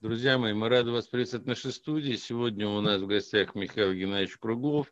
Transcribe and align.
Друзья 0.00 0.38
мои, 0.38 0.54
мы 0.54 0.70
рады 0.70 0.92
вас 0.92 1.08
приветствовать 1.08 1.44
в 1.44 1.48
нашей 1.48 1.72
студии. 1.72 2.14
Сегодня 2.14 2.66
у 2.66 2.80
нас 2.80 3.02
в 3.02 3.06
гостях 3.06 3.54
Михаил 3.54 3.92
Геннадьевич 3.92 4.38
Круглов. 4.38 4.90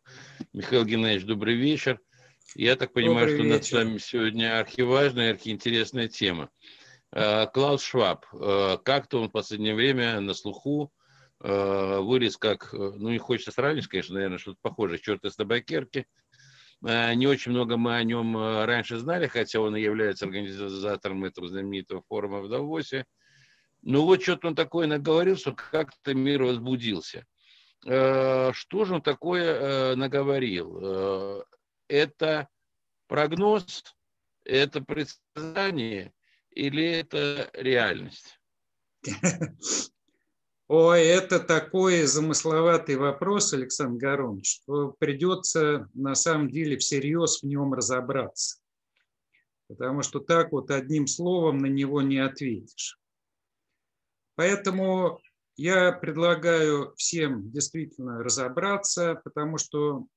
Михаил 0.53 0.85
Геннадьевич, 0.85 1.25
добрый 1.25 1.55
вечер. 1.55 1.99
Я 2.53 2.75
так 2.75 2.93
понимаю, 2.93 3.27
добрый 3.27 3.37
что 3.37 3.43
вечер. 3.43 3.55
у 3.55 3.57
нас 3.57 3.67
с 3.67 3.71
вами 3.71 3.97
сегодня 3.97 4.59
архиважная, 4.59 5.31
архиинтересная 5.31 6.09
тема. 6.09 6.51
А, 7.11 7.47
Клаус 7.47 7.81
Шваб. 7.81 8.27
А, 8.33 8.77
как-то 8.77 9.19
он 9.19 9.29
в 9.29 9.31
последнее 9.31 9.73
время 9.73 10.19
на 10.19 10.35
слуху 10.35 10.93
а, 11.39 12.01
вырез 12.01 12.37
как, 12.37 12.71
ну 12.71 13.09
не 13.09 13.17
хочется 13.17 13.51
сравнить, 13.51 13.87
конечно, 13.87 14.13
наверное, 14.13 14.37
что-то 14.37 14.59
похожее, 14.61 14.99
черт 14.99 15.25
из 15.25 15.35
табакерки. 15.35 16.05
Не 16.83 17.25
очень 17.25 17.51
много 17.51 17.77
мы 17.77 17.95
о 17.95 18.03
нем 18.03 18.37
раньше 18.37 18.99
знали, 18.99 19.25
хотя 19.25 19.59
он 19.59 19.75
и 19.75 19.81
является 19.81 20.25
организатором 20.25 21.25
этого 21.25 21.47
знаменитого 21.47 22.03
форума 22.07 22.41
в 22.41 22.47
Давосе. 22.47 23.05
Ну 23.81 24.05
вот 24.05 24.21
что-то 24.21 24.49
он 24.49 24.55
такое 24.55 24.87
наговорил, 24.87 25.37
что 25.37 25.53
как-то 25.53 26.13
мир 26.13 26.43
возбудился. 26.43 27.25
Что 27.81 28.53
же 28.85 28.95
он 28.95 29.01
такое 29.01 29.95
наговорил? 29.95 31.45
Это 31.87 32.49
прогноз, 33.07 33.83
это 34.43 34.81
предсказание 34.81 36.13
или 36.51 36.85
это 36.85 37.49
реальность? 37.53 38.39
Ой, 40.67 41.01
это 41.03 41.39
такой 41.39 42.03
замысловатый 42.03 42.95
вопрос, 42.95 43.53
Александр 43.53 43.97
Горович, 43.97 44.61
что 44.61 44.95
придется 44.99 45.89
на 45.95 46.13
самом 46.13 46.49
деле 46.51 46.77
всерьез 46.77 47.41
в 47.41 47.47
нем 47.47 47.73
разобраться. 47.73 48.59
Потому 49.67 50.03
что 50.03 50.19
так 50.19 50.51
вот 50.51 50.69
одним 50.69 51.07
словом 51.07 51.57
на 51.57 51.65
него 51.65 52.03
не 52.03 52.19
ответишь. 52.19 52.98
Поэтому 54.39 55.19
я 55.57 55.91
предлагаю 55.91 56.93
всем 56.95 57.51
действительно 57.51 58.23
разобраться, 58.23 59.19
потому 59.25 59.57
что 59.57 60.07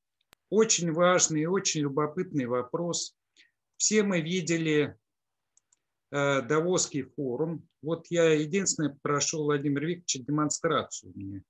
очень 0.49 0.93
важный 0.93 1.43
и 1.43 1.47
очень 1.47 1.81
любопытный 1.81 2.47
вопрос. 2.47 3.17
Все 3.79 4.05
мы 4.05 4.21
видели 4.21 4.97
Э, 6.13 6.43
Давосский 6.43 7.05
форум. 7.05 7.67
Вот 7.81 8.07
я 8.11 8.35
единственное 8.35 8.97
прошу 9.01 9.45
Владимира 9.45 9.87
Викторовича 9.87 10.23
демонстрацию 10.23 11.13
мне 11.15 11.43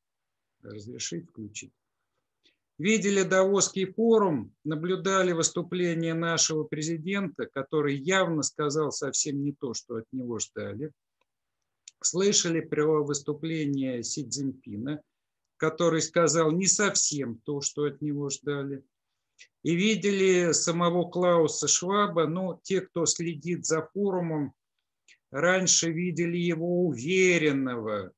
разрешить 0.62 1.28
включить. 1.28 1.72
Видели 2.78 3.24
Давосский 3.24 3.92
форум, 3.92 4.54
наблюдали 4.62 5.32
выступление 5.32 6.14
нашего 6.14 6.62
президента, 6.62 7.46
который 7.46 7.96
явно 7.96 8.42
сказал 8.42 8.92
совсем 8.92 9.42
не 9.42 9.52
то, 9.52 9.74
что 9.74 9.96
от 9.96 10.06
него 10.12 10.38
ждали. 10.38 10.92
Слышали 12.04 12.60
про 12.60 13.04
выступление 13.04 14.02
Си 14.02 14.28
Цзиньпина, 14.28 15.02
который 15.56 16.02
сказал 16.02 16.50
не 16.52 16.66
совсем 16.66 17.38
то, 17.44 17.60
что 17.60 17.84
от 17.84 18.00
него 18.02 18.28
ждали 18.30 18.84
и 19.62 19.74
видели 19.74 20.52
самого 20.52 21.08
Клауса 21.08 21.68
Шваба, 21.68 22.26
но 22.26 22.60
те, 22.62 22.80
кто 22.80 23.06
следит 23.06 23.64
за 23.64 23.82
форумом, 23.92 24.54
раньше 25.30 25.90
видели 25.90 26.36
его 26.36 26.84
уверенного, 26.86 28.12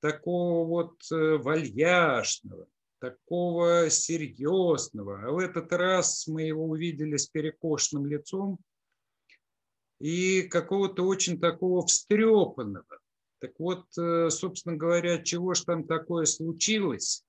такого 0.00 0.66
вот 0.66 1.00
э, 1.10 1.36
вальяжного, 1.36 2.66
такого 3.00 3.90
серьезного. 3.90 5.26
А 5.26 5.30
в 5.32 5.38
этот 5.38 5.72
раз 5.72 6.26
мы 6.26 6.42
его 6.42 6.64
увидели 6.64 7.16
с 7.16 7.26
перекошенным 7.26 8.06
лицом 8.06 8.58
и 10.00 10.42
какого-то 10.42 11.04
очень 11.04 11.40
такого 11.40 11.84
встрепанного. 11.86 13.00
Так 13.40 13.52
вот, 13.58 13.86
э, 13.98 14.30
собственно 14.30 14.76
говоря, 14.76 15.22
чего 15.22 15.54
же 15.54 15.64
там 15.64 15.86
такое 15.86 16.24
случилось, 16.24 17.24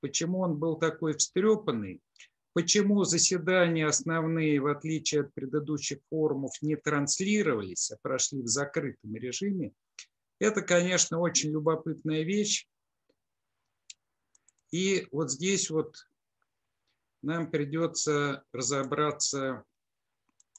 почему 0.00 0.40
он 0.40 0.58
был 0.58 0.76
такой 0.76 1.14
встрепанный, 1.14 2.00
Почему 2.52 3.04
заседания 3.04 3.86
основные, 3.86 4.60
в 4.60 4.66
отличие 4.66 5.20
от 5.20 5.32
предыдущих 5.34 5.98
форумов, 6.10 6.60
не 6.62 6.74
транслировались, 6.74 7.92
а 7.92 7.96
прошли 8.02 8.42
в 8.42 8.48
закрытом 8.48 9.14
режиме, 9.14 9.72
это, 10.40 10.60
конечно, 10.60 11.20
очень 11.20 11.50
любопытная 11.52 12.22
вещь. 12.22 12.66
И 14.72 15.06
вот 15.12 15.30
здесь 15.30 15.70
вот 15.70 16.08
нам 17.22 17.50
придется 17.50 18.42
разобраться 18.52 19.64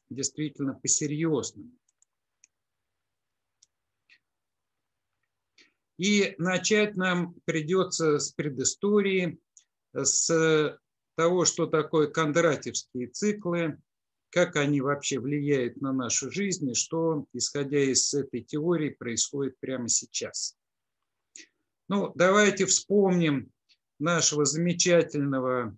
действительно 0.10 0.76
по-серьезному. 0.76 1.72
И 5.98 6.36
начать 6.38 6.96
нам 6.96 7.36
придется 7.46 8.20
с 8.20 8.32
предыстории, 8.32 9.40
с 9.94 10.80
того, 11.16 11.46
что 11.46 11.68
такое 11.68 12.08
кондратьевские 12.08 13.08
циклы, 13.08 13.78
как 14.30 14.56
они 14.56 14.82
вообще 14.82 15.20
влияют 15.20 15.82
на 15.82 15.92
нашу 15.92 16.32
жизнь 16.32 16.70
и 16.72 16.74
что, 16.74 17.26
исходя 17.34 17.80
из 17.80 18.14
этой 18.14 18.42
теории, 18.42 18.90
происходит 18.90 19.60
прямо 19.60 19.90
сейчас. 19.90 20.56
Ну, 21.90 22.14
давайте 22.16 22.66
вспомним 22.66 23.52
нашего 24.00 24.46
замечательного 24.46 25.76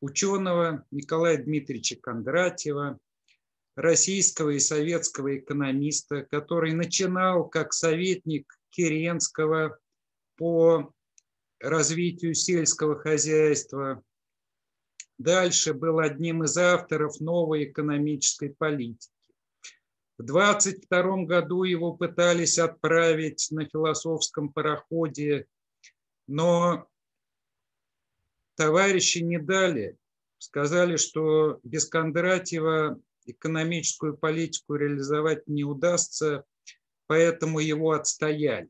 ученого 0.00 0.84
Николая 0.90 1.42
Дмитриевича 1.42 1.96
Кондратьева, 1.96 2.98
российского 3.76 4.50
и 4.50 4.58
советского 4.58 5.38
экономиста, 5.38 6.22
который 6.22 6.72
начинал 6.72 7.48
как 7.48 7.72
советник 7.72 8.52
Керенского 8.70 9.78
по 10.36 10.92
развитию 11.60 12.34
сельского 12.34 12.98
хозяйства, 12.98 14.02
Дальше 15.18 15.72
был 15.72 15.98
одним 15.98 16.44
из 16.44 16.56
авторов 16.58 17.20
новой 17.20 17.64
экономической 17.64 18.50
политики. 18.50 19.12
В 20.18 20.24
22 20.24 21.24
году 21.24 21.62
его 21.62 21.94
пытались 21.94 22.58
отправить 22.58 23.48
на 23.50 23.66
философском 23.66 24.52
пароходе, 24.52 25.46
но 26.26 26.86
товарищи 28.56 29.18
не 29.18 29.38
дали. 29.38 29.96
Сказали, 30.38 30.96
что 30.96 31.60
без 31.62 31.86
Кондратьева 31.86 33.00
экономическую 33.26 34.16
политику 34.16 34.74
реализовать 34.74 35.46
не 35.46 35.64
удастся, 35.64 36.44
поэтому 37.06 37.58
его 37.58 37.92
отстояли. 37.92 38.68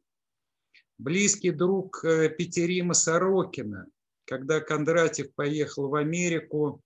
Близкий 0.98 1.50
друг 1.50 2.04
э, 2.04 2.28
Петерима 2.30 2.94
Сорокина 2.94 3.86
когда 4.26 4.60
Кондратьев 4.60 5.32
поехал 5.34 5.88
в 5.88 5.94
Америку, 5.94 6.82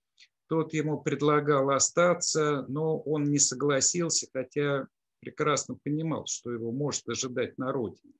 тот 0.47 0.73
ему 0.73 1.01
предлагал 1.01 1.71
остаться, 1.71 2.65
но 2.67 2.99
он 2.99 3.25
не 3.25 3.39
согласился, 3.39 4.27
хотя 4.31 4.87
прекрасно 5.19 5.75
понимал, 5.75 6.25
что 6.27 6.51
его 6.51 6.71
может 6.71 7.07
ожидать 7.09 7.57
на 7.57 7.71
родине. 7.71 8.13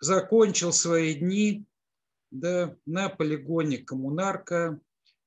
Закончил 0.00 0.72
свои 0.72 1.14
дни 1.14 1.64
да, 2.34 2.76
на 2.84 3.08
полигоне 3.08 3.78
коммунарка 3.78 4.80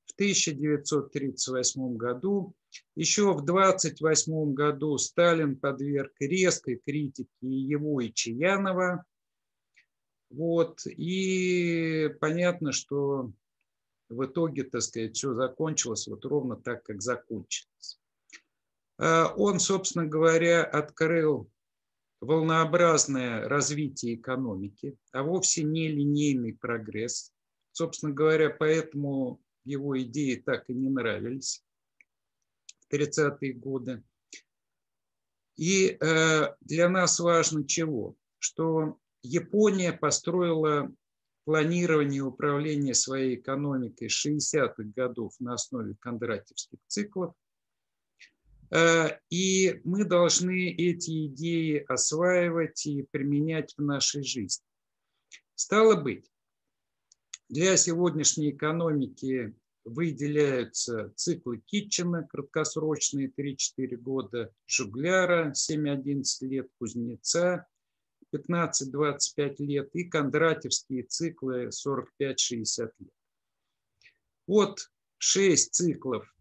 в 0.04 0.12
1938 0.14 1.96
году 1.96 2.54
еще 2.94 3.32
в 3.32 3.44
28 3.44 4.52
году 4.52 4.98
Сталин 4.98 5.56
подверг 5.56 6.12
резкой 6.20 6.76
критике 6.76 7.28
его 7.40 8.00
и 8.02 8.12
Чаянова. 8.12 9.04
Вот. 10.30 10.86
И 10.86 12.14
понятно, 12.20 12.72
что 12.72 13.32
в 14.10 14.24
итоге, 14.26 14.64
так 14.64 14.82
сказать, 14.82 15.16
все 15.16 15.32
закончилось 15.34 16.06
вот 16.08 16.24
ровно 16.26 16.56
так, 16.56 16.82
как 16.82 17.00
закончилось. 17.00 17.98
А 18.98 19.32
он, 19.34 19.60
собственно 19.60 20.06
говоря, 20.06 20.62
открыл 20.62 21.50
волнообразное 22.20 23.48
развитие 23.48 24.16
экономики, 24.16 24.96
а 25.12 25.22
вовсе 25.22 25.62
не 25.62 25.88
линейный 25.88 26.54
прогресс. 26.54 27.32
Собственно 27.72 28.12
говоря, 28.12 28.50
поэтому 28.50 29.40
его 29.64 30.00
идеи 30.00 30.36
так 30.36 30.68
и 30.68 30.74
не 30.74 30.88
нравились. 30.88 31.64
30-е 32.92 33.52
годы. 33.52 34.02
И 35.56 35.96
э, 36.00 36.54
для 36.60 36.88
нас 36.88 37.20
важно 37.20 37.66
чего? 37.66 38.16
Что 38.38 38.96
Япония 39.22 39.92
построила 39.92 40.90
планирование 41.44 42.22
управления 42.22 42.94
своей 42.94 43.36
экономикой 43.36 44.08
60-х 44.08 44.82
годов 44.94 45.32
на 45.40 45.54
основе 45.54 45.96
кондратьевских 45.98 46.78
циклов. 46.86 47.34
Э, 48.70 49.18
и 49.30 49.80
мы 49.84 50.04
должны 50.04 50.70
эти 50.70 51.26
идеи 51.26 51.84
осваивать 51.88 52.86
и 52.86 53.06
применять 53.10 53.74
в 53.76 53.82
нашей 53.82 54.22
жизни. 54.22 54.64
Стало 55.54 55.96
быть, 55.96 56.30
для 57.48 57.76
сегодняшней 57.76 58.50
экономики 58.50 59.54
выделяются 59.84 61.12
циклы 61.16 61.62
Китчена, 61.64 62.24
краткосрочные 62.24 63.28
3-4 63.28 63.96
года, 63.96 64.52
Жугляра 64.66 65.52
7-11 65.52 66.24
лет, 66.42 66.68
Кузнеца 66.78 67.66
15-25 68.34 69.56
лет 69.60 69.88
и 69.94 70.04
кондратьевские 70.04 71.04
циклы 71.04 71.70
45-60 71.70 72.92
лет. 72.98 73.12
Вот 74.46 74.90
6 75.18 75.72
циклов, 75.72 76.34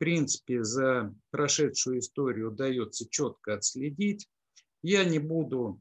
принципе, 0.00 0.64
за 0.64 1.14
прошедшую 1.30 1.98
историю 1.98 2.50
удается 2.50 3.06
четко 3.08 3.54
отследить. 3.54 4.26
Я 4.82 5.04
не 5.04 5.18
буду 5.18 5.80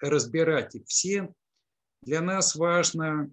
разбирать 0.00 0.74
их 0.74 0.86
все. 0.86 1.32
Для 2.02 2.20
нас 2.20 2.56
важно 2.56 3.32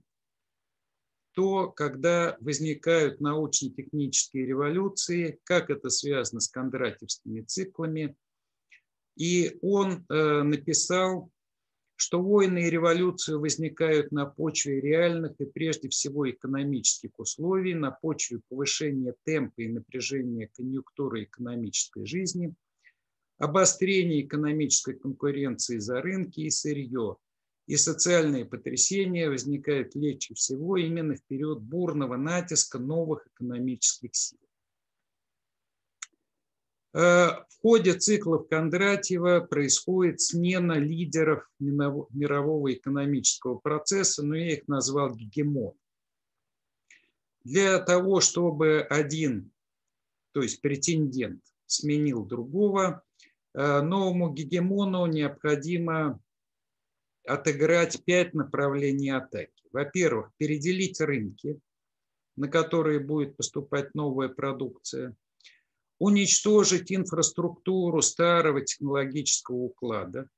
то, 1.31 1.71
когда 1.71 2.37
возникают 2.41 3.21
научно-технические 3.21 4.45
революции, 4.45 5.39
как 5.45 5.71
это 5.71 5.89
связано 5.89 6.41
с 6.41 6.47
кондратьевскими 6.49 7.41
циклами. 7.41 8.15
И 9.17 9.57
он 9.63 10.05
э, 10.09 10.43
написал, 10.43 11.31
что 12.01 12.21
войны 12.21 12.59
и 12.65 12.69
революции 12.69 13.33
возникают 13.33 14.13
на 14.13 14.25
почве 14.25 14.79
реальных 14.79 15.33
и 15.39 15.45
прежде 15.45 15.89
всего 15.89 16.29
экономических 16.29 17.11
условий, 17.19 17.73
на 17.73 17.91
почве 17.91 18.39
повышения 18.47 19.13
темпа 19.25 19.61
и 19.61 19.67
напряжения 19.67 20.49
конъюнктуры 20.55 21.23
экономической 21.23 22.05
жизни, 22.05 22.55
обострения 23.37 24.21
экономической 24.21 24.93
конкуренции 24.93 25.77
за 25.77 26.01
рынки 26.01 26.39
и 26.39 26.49
сырье, 26.49 27.17
и 27.67 27.75
социальные 27.75 28.45
потрясения 28.45 29.29
возникают 29.29 29.93
легче 29.93 30.35
всего 30.35 30.77
именно 30.77 31.15
в 31.15 31.23
период 31.25 31.61
бурного 31.61 32.15
натиска 32.15 32.79
новых 32.79 33.27
экономических 33.33 34.15
сил. 34.15 34.39
Э, 36.93 36.99
в 37.49 37.61
ходе 37.61 37.93
циклов 37.93 38.47
Кондратьева 38.47 39.41
происходит 39.41 40.21
смена 40.21 40.73
лидеров 40.73 41.47
мирового 41.59 42.73
экономического 42.73 43.55
процесса, 43.55 44.25
но 44.25 44.35
я 44.35 44.53
их 44.53 44.67
назвал 44.67 45.13
гегемон. 45.13 45.73
Для 47.43 47.79
того, 47.79 48.21
чтобы 48.21 48.81
один, 48.89 49.51
то 50.31 50.41
есть 50.41 50.61
претендент, 50.61 51.43
сменил 51.67 52.25
другого, 52.25 53.03
э, 53.53 53.81
новому 53.81 54.33
гегемону 54.33 55.05
необходимо 55.05 56.19
отыграть 57.25 58.03
пять 58.03 58.33
направлений 58.33 59.11
атаки. 59.11 59.63
Во-первых, 59.71 60.31
переделить 60.37 60.99
рынки, 60.99 61.59
на 62.35 62.47
которые 62.47 62.99
будет 62.99 63.37
поступать 63.37 63.93
новая 63.93 64.29
продукция, 64.29 65.15
уничтожить 65.99 66.91
инфраструктуру 66.91 68.01
старого 68.01 68.61
технологического 68.61 69.57
уклада, 69.57 70.29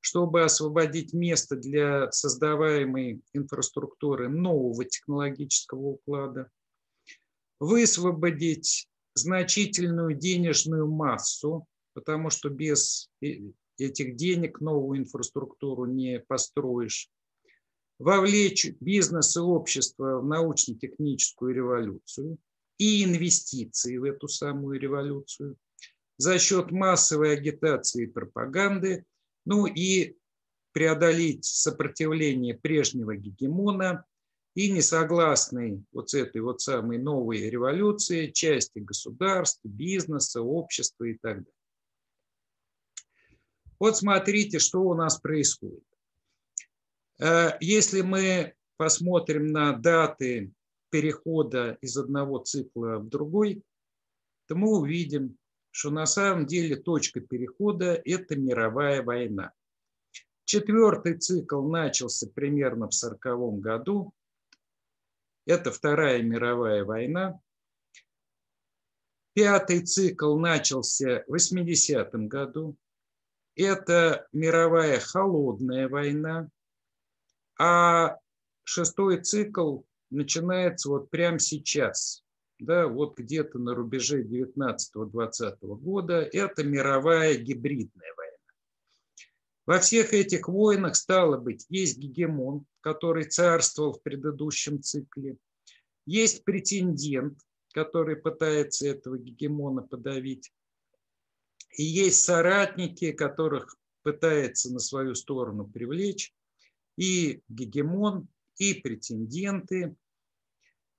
чтобы 0.00 0.42
освободить 0.42 1.12
место 1.12 1.56
для 1.56 2.10
создаваемой 2.10 3.22
инфраструктуры 3.34 4.28
нового 4.28 4.84
технологического 4.84 5.80
уклада, 5.80 6.50
высвободить 7.60 8.88
значительную 9.14 10.14
денежную 10.14 10.90
массу, 10.90 11.66
потому 11.92 12.30
что 12.30 12.48
без 12.48 13.10
этих 13.78 14.16
денег 14.16 14.60
новую 14.60 15.00
инфраструктуру 15.00 15.84
не 15.84 16.20
построишь. 16.20 17.10
Вовлечь 17.98 18.66
бизнес 18.80 19.36
и 19.36 19.40
общество 19.40 20.20
в 20.20 20.26
научно-техническую 20.26 21.54
революцию 21.54 22.38
и 22.82 23.04
инвестиции 23.04 23.96
в 23.96 24.02
эту 24.02 24.26
самую 24.26 24.80
революцию 24.80 25.56
за 26.16 26.40
счет 26.40 26.72
массовой 26.72 27.34
агитации 27.34 28.04
и 28.04 28.10
пропаганды, 28.10 29.04
ну 29.44 29.66
и 29.66 30.16
преодолеть 30.72 31.44
сопротивление 31.44 32.54
прежнего 32.54 33.14
гегемона 33.14 34.04
и 34.56 34.72
несогласной 34.72 35.84
вот 35.92 36.10
с 36.10 36.14
этой 36.14 36.40
вот 36.40 36.60
самой 36.60 36.98
новой 36.98 37.48
революции 37.48 38.32
части 38.32 38.80
государства, 38.80 39.68
бизнеса, 39.68 40.42
общества 40.42 41.04
и 41.04 41.14
так 41.14 41.36
далее. 41.36 41.52
Вот 43.78 43.96
смотрите, 43.96 44.58
что 44.58 44.82
у 44.82 44.94
нас 44.94 45.20
происходит. 45.20 45.84
Э, 47.20 47.50
если 47.60 48.00
мы 48.00 48.54
посмотрим 48.76 49.52
на 49.52 49.72
даты 49.72 50.52
перехода 50.92 51.78
из 51.80 51.96
одного 51.96 52.38
цикла 52.38 52.98
в 52.98 53.08
другой, 53.08 53.64
то 54.46 54.54
мы 54.54 54.78
увидим, 54.78 55.38
что 55.70 55.90
на 55.90 56.04
самом 56.04 56.46
деле 56.46 56.76
точка 56.76 57.20
перехода– 57.20 57.94
это 58.04 58.36
мировая 58.36 59.02
война. 59.02 59.52
Четвертый 60.44 61.16
цикл 61.16 61.62
начался 61.62 62.28
примерно 62.28 62.90
в 62.90 62.94
1940 62.94 63.60
году. 63.60 64.12
Это 65.46 65.72
Вторая 65.72 66.22
мировая 66.22 66.84
война. 66.84 67.40
Пятый 69.32 69.86
цикл 69.86 70.38
начался 70.38 71.24
в 71.26 71.34
80-м 71.34 72.28
году. 72.28 72.76
Это 73.54 74.28
мировая 74.32 75.00
холодная 75.00 75.88
война, 75.88 76.50
а 77.58 78.18
шестой 78.64 79.22
цикл 79.22 79.80
начинается 80.12 80.88
вот 80.88 81.10
прямо 81.10 81.38
сейчас, 81.38 82.24
да, 82.58 82.86
вот 82.86 83.18
где-то 83.18 83.58
на 83.58 83.74
рубеже 83.74 84.22
19-20 84.22 85.56
года. 85.60 86.20
Это 86.32 86.62
мировая 86.64 87.36
гибридная 87.36 88.12
война. 88.16 88.36
Во 89.66 89.78
всех 89.78 90.12
этих 90.12 90.48
войнах, 90.48 90.96
стало 90.96 91.38
быть, 91.38 91.66
есть 91.68 91.98
гегемон, 91.98 92.66
который 92.80 93.24
царствовал 93.24 93.92
в 93.92 94.02
предыдущем 94.02 94.82
цикле, 94.82 95.36
есть 96.04 96.44
претендент, 96.44 97.38
который 97.72 98.16
пытается 98.16 98.88
этого 98.88 99.18
гегемона 99.18 99.82
подавить, 99.82 100.52
и 101.76 101.84
есть 101.84 102.24
соратники, 102.24 103.12
которых 103.12 103.76
пытается 104.02 104.72
на 104.72 104.78
свою 104.78 105.14
сторону 105.14 105.64
привлечь, 105.66 106.34
и 106.96 107.40
гегемон, 107.48 108.28
и 108.58 108.74
претенденты. 108.74 109.96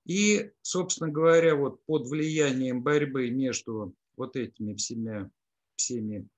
И, 0.06 0.50
собственно 0.62 1.10
говоря, 1.10 1.54
вот 1.54 1.84
под 1.86 2.08
влиянием 2.08 2.82
борьбы 2.82 3.30
между 3.30 3.94
вот 4.16 4.36
этими 4.36 4.74
всеми, 4.74 5.30
всеми 5.76 6.28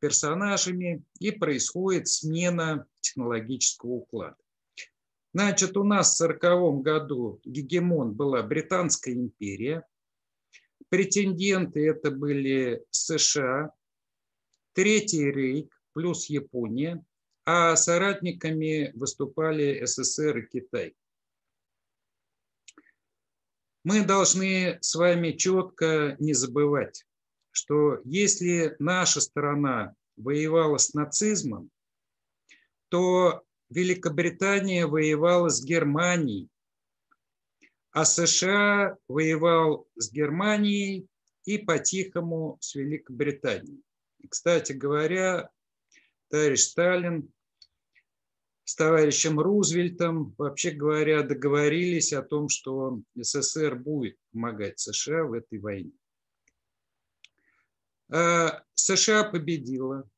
персонажами 0.00 1.02
и 1.18 1.30
происходит 1.30 2.08
смена 2.08 2.86
технологического 3.00 3.90
уклада. 3.90 4.36
Значит, 5.32 5.76
у 5.76 5.84
нас 5.84 6.18
в 6.18 6.22
1940 6.22 6.82
году 6.82 7.40
гегемон 7.44 8.12
была 8.12 8.42
Британская 8.42 9.12
империя, 9.12 9.86
Претенденты 10.90 11.86
это 11.88 12.10
были 12.10 12.84
США, 12.90 13.72
Третий 14.72 15.30
Рейк 15.30 15.72
плюс 15.92 16.28
Япония, 16.28 17.04
а 17.44 17.76
соратниками 17.76 18.90
выступали 18.94 19.84
СССР 19.84 20.38
и 20.38 20.48
Китай. 20.48 20.94
Мы 23.82 24.04
должны 24.04 24.78
с 24.82 24.94
вами 24.94 25.32
четко 25.32 26.16
не 26.18 26.34
забывать, 26.34 27.06
что 27.50 27.98
если 28.04 28.76
наша 28.78 29.22
страна 29.22 29.94
воевала 30.16 30.76
с 30.76 30.92
нацизмом, 30.92 31.70
то 32.90 33.42
Великобритания 33.70 34.86
воевала 34.86 35.48
с 35.48 35.64
Германией, 35.64 36.50
а 37.92 38.04
США 38.04 38.96
воевал 39.08 39.88
с 39.96 40.12
Германией 40.12 41.08
и 41.44 41.56
по-тихому 41.56 42.58
с 42.60 42.74
Великобританией. 42.74 43.82
Кстати 44.28 44.72
говоря, 44.72 45.48
товарищ 46.28 46.60
Сталин 46.60 47.32
с 48.70 48.76
товарищем 48.76 49.40
Рузвельтом, 49.40 50.32
вообще 50.38 50.70
говоря, 50.70 51.24
договорились 51.24 52.12
о 52.12 52.22
том, 52.22 52.48
что 52.48 53.00
СССР 53.16 53.74
будет 53.74 54.16
помогать 54.30 54.78
США 54.78 55.24
в 55.24 55.32
этой 55.32 55.58
войне. 55.58 55.90
А 58.12 58.62
США 58.74 59.24
победила, 59.24 60.08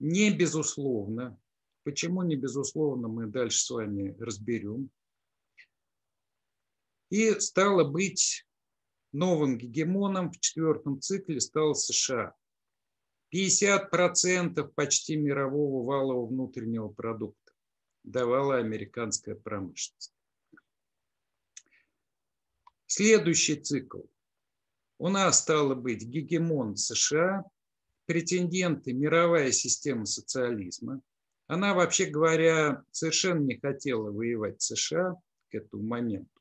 не 0.00 0.36
безусловно. 0.36 1.40
Почему 1.84 2.24
не 2.24 2.34
безусловно, 2.34 3.06
мы 3.06 3.28
дальше 3.28 3.60
с 3.60 3.70
вами 3.70 4.16
разберем. 4.18 4.90
И 7.10 7.30
стало 7.38 7.84
быть, 7.84 8.44
новым 9.12 9.56
гегемоном 9.56 10.32
в 10.32 10.40
четвертом 10.40 11.00
цикле 11.00 11.38
стал 11.40 11.76
США. 11.76 12.34
50% 13.34 14.62
почти 14.74 15.16
мирового 15.16 15.84
валового 15.84 16.26
внутреннего 16.26 16.88
продукта 16.88 17.52
давала 18.02 18.56
американская 18.56 19.34
промышленность. 19.34 20.14
Следующий 22.86 23.56
цикл. 23.56 24.02
У 24.98 25.08
нас 25.08 25.40
стало 25.40 25.74
быть 25.74 26.04
гегемон 26.04 26.76
США, 26.76 27.44
претенденты 28.06 28.92
мировая 28.92 29.50
система 29.50 30.06
социализма. 30.06 31.02
Она, 31.48 31.74
вообще 31.74 32.06
говоря, 32.06 32.84
совершенно 32.92 33.40
не 33.40 33.58
хотела 33.58 34.10
воевать 34.10 34.62
с 34.62 34.74
США 34.74 35.16
к 35.50 35.54
этому 35.54 35.82
моменту, 35.82 36.40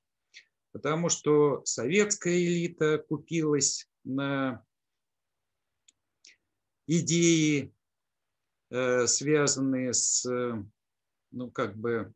потому 0.71 1.09
что 1.09 1.63
советская 1.65 2.37
элита 2.37 2.99
купилась 2.99 3.87
на 4.03 4.63
идеи, 6.87 7.73
э, 8.71 9.07
связанные 9.07 9.93
с, 9.93 10.25
ну, 11.31 11.51
как 11.51 11.77
бы, 11.77 12.13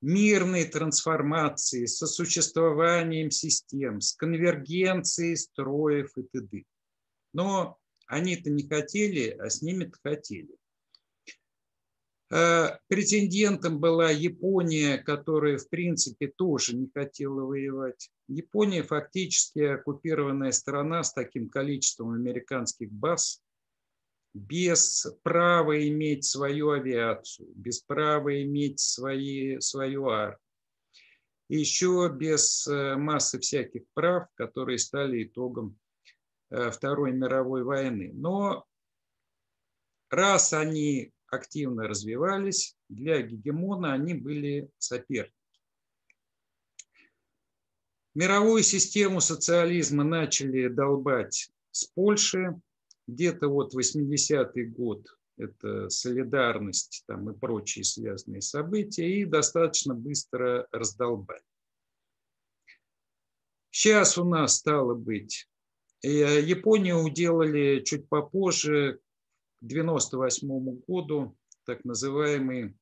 мирной 0.00 0.64
трансформацией, 0.64 1.86
со 1.86 2.06
существованием 2.06 3.30
систем, 3.30 4.00
с 4.00 4.12
конвергенцией 4.12 5.36
строев 5.36 6.12
и 6.16 6.22
т.д. 6.22 6.64
Но 7.32 7.78
они-то 8.06 8.50
не 8.50 8.68
хотели, 8.68 9.30
а 9.30 9.48
с 9.48 9.62
ними-то 9.62 9.98
хотели. 10.02 10.54
Э, 12.30 12.78
претендентом 12.88 13.78
была 13.78 14.10
Япония, 14.10 14.98
которая, 14.98 15.56
в 15.56 15.68
принципе, 15.68 16.28
тоже 16.28 16.76
не 16.76 16.90
хотела 16.92 17.42
воевать. 17.42 18.10
Япония 18.28 18.82
фактически 18.82 19.60
оккупированная 19.60 20.52
страна 20.52 21.02
с 21.02 21.12
таким 21.12 21.48
количеством 21.48 22.12
американских 22.12 22.90
баз, 22.90 23.43
без 24.34 25.06
права 25.22 25.88
иметь 25.88 26.24
свою 26.24 26.72
авиацию, 26.72 27.48
без 27.54 27.80
права 27.80 28.42
иметь 28.42 28.80
свои, 28.80 29.60
свою 29.60 30.08
армию. 30.08 30.38
еще 31.48 32.10
без 32.12 32.66
э, 32.66 32.96
массы 32.96 33.38
всяких 33.38 33.82
прав, 33.94 34.26
которые 34.34 34.78
стали 34.78 35.22
итогом 35.24 35.78
э, 36.50 36.70
Второй 36.70 37.12
мировой 37.12 37.62
войны. 37.62 38.10
Но 38.12 38.66
раз 40.10 40.52
они 40.52 41.12
активно 41.28 41.86
развивались, 41.86 42.76
для 42.88 43.22
гегемона 43.22 43.92
они 43.92 44.14
были 44.14 44.68
соперники. 44.78 45.32
Мировую 48.14 48.62
систему 48.62 49.20
социализма 49.20 50.04
начали 50.04 50.68
долбать 50.68 51.50
с 51.72 51.84
Польши, 51.86 52.60
где-то 53.06 53.48
вот 53.48 53.74
80-й 53.74 54.64
год 54.64 55.06
это 55.36 55.88
солидарность 55.90 57.02
там, 57.06 57.30
и 57.30 57.38
прочие 57.38 57.84
связанные 57.84 58.40
события, 58.40 59.08
и 59.08 59.24
достаточно 59.24 59.94
быстро 59.94 60.68
раздолбали. 60.70 61.42
Сейчас 63.70 64.16
у 64.16 64.24
нас 64.24 64.56
стало 64.56 64.94
быть, 64.94 65.48
э, 66.02 66.40
Японию 66.40 66.98
уделали 67.00 67.82
чуть 67.84 68.08
попозже, 68.08 69.00
к 69.60 69.66
1998 69.66 70.82
году, 70.86 71.36
так 71.64 71.84
называемый 71.84 72.76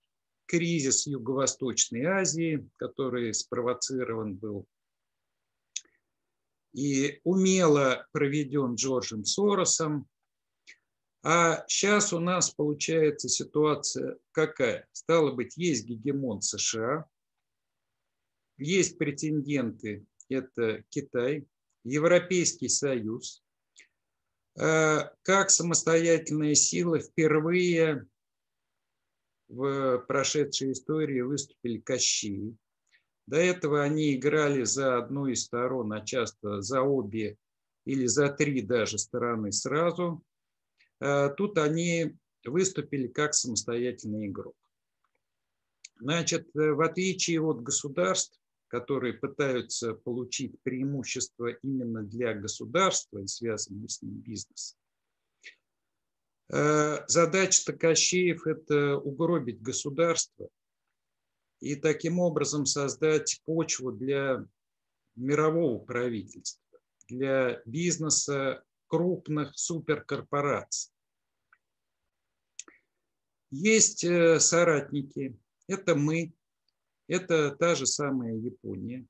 кризис 0.47 1.07
Юго-Восточной 1.07 2.05
Азии, 2.05 2.69
который 2.77 3.33
спровоцирован 3.33 4.35
был 4.35 4.67
и 6.73 7.21
умело 7.25 8.07
проведен 8.13 8.75
Джорджем 8.75 9.25
Соросом, 9.25 10.09
а 11.23 11.65
сейчас 11.69 12.13
у 12.13 12.19
нас 12.19 12.51
получается 12.51 13.29
ситуация 13.29 14.19
какая? 14.33 14.89
Стало 14.93 15.33
быть, 15.33 15.57
есть 15.57 15.87
гегемон 15.87 16.43
США, 16.43 17.07
есть 18.59 18.99
претенденты, 18.99 20.05
это 20.29 20.85
Китай, 20.89 21.47
Европейский 21.85 22.69
Союз. 22.69 23.43
А 24.59 25.13
как 25.23 25.51
самостоятельная 25.51 26.55
сила 26.55 26.99
впервые 26.99 28.07
в 29.49 29.99
прошедшей 30.09 30.73
истории 30.73 31.21
выступили 31.21 31.79
Кощеи. 31.79 32.57
До 33.27 33.37
этого 33.37 33.83
они 33.83 34.15
играли 34.15 34.65
за 34.65 34.99
одну 34.99 35.27
из 35.27 35.45
сторон, 35.45 35.93
а 35.93 36.05
часто 36.05 36.61
за 36.61 36.83
обе 36.83 37.37
или 37.85 38.07
за 38.07 38.31
три 38.31 38.63
даже 38.63 38.99
стороны 38.99 39.53
сразу. 39.53 40.23
Э, 41.03 41.31
тут 41.37 41.59
они 41.59 42.17
выступили 42.45 43.09
как 43.09 43.35
самостоятельный 43.35 44.29
игрок. 44.29 44.55
Значит, 45.99 46.55
э, 46.55 46.73
в 46.73 46.81
отличие 46.81 47.41
от 47.41 47.63
государств, 47.63 48.39
которые 48.69 49.15
пытаются 49.15 49.95
получить 49.95 50.61
преимущество 50.63 51.49
именно 51.63 52.03
для 52.03 52.35
государства 52.35 53.19
и 53.19 53.27
связанный 53.27 53.89
с 53.89 54.01
ним 54.01 54.15
бизнес, 54.21 54.77
э, 56.53 56.99
задача 57.09 57.65
Такащеев– 57.67 58.47
это 58.47 58.97
угробить 58.97 59.61
государство 59.61 60.49
и 61.61 61.75
таким 61.75 62.21
образом 62.21 62.65
создать 62.65 63.43
почву 63.45 63.91
для 63.91 64.47
мирового 65.17 65.79
правительства, 65.85 66.79
для 67.09 67.61
бизнеса 67.67 68.63
крупных 68.87 69.59
суперкорпораций. 69.59 70.92
Есть 73.53 74.03
э, 74.03 74.41
соратники, 74.41 75.39
это 75.69 75.95
мы, 75.95 76.33
это 77.07 77.51
та 77.51 77.75
же 77.75 77.85
самая 77.85 78.35
Япония. 78.35 79.07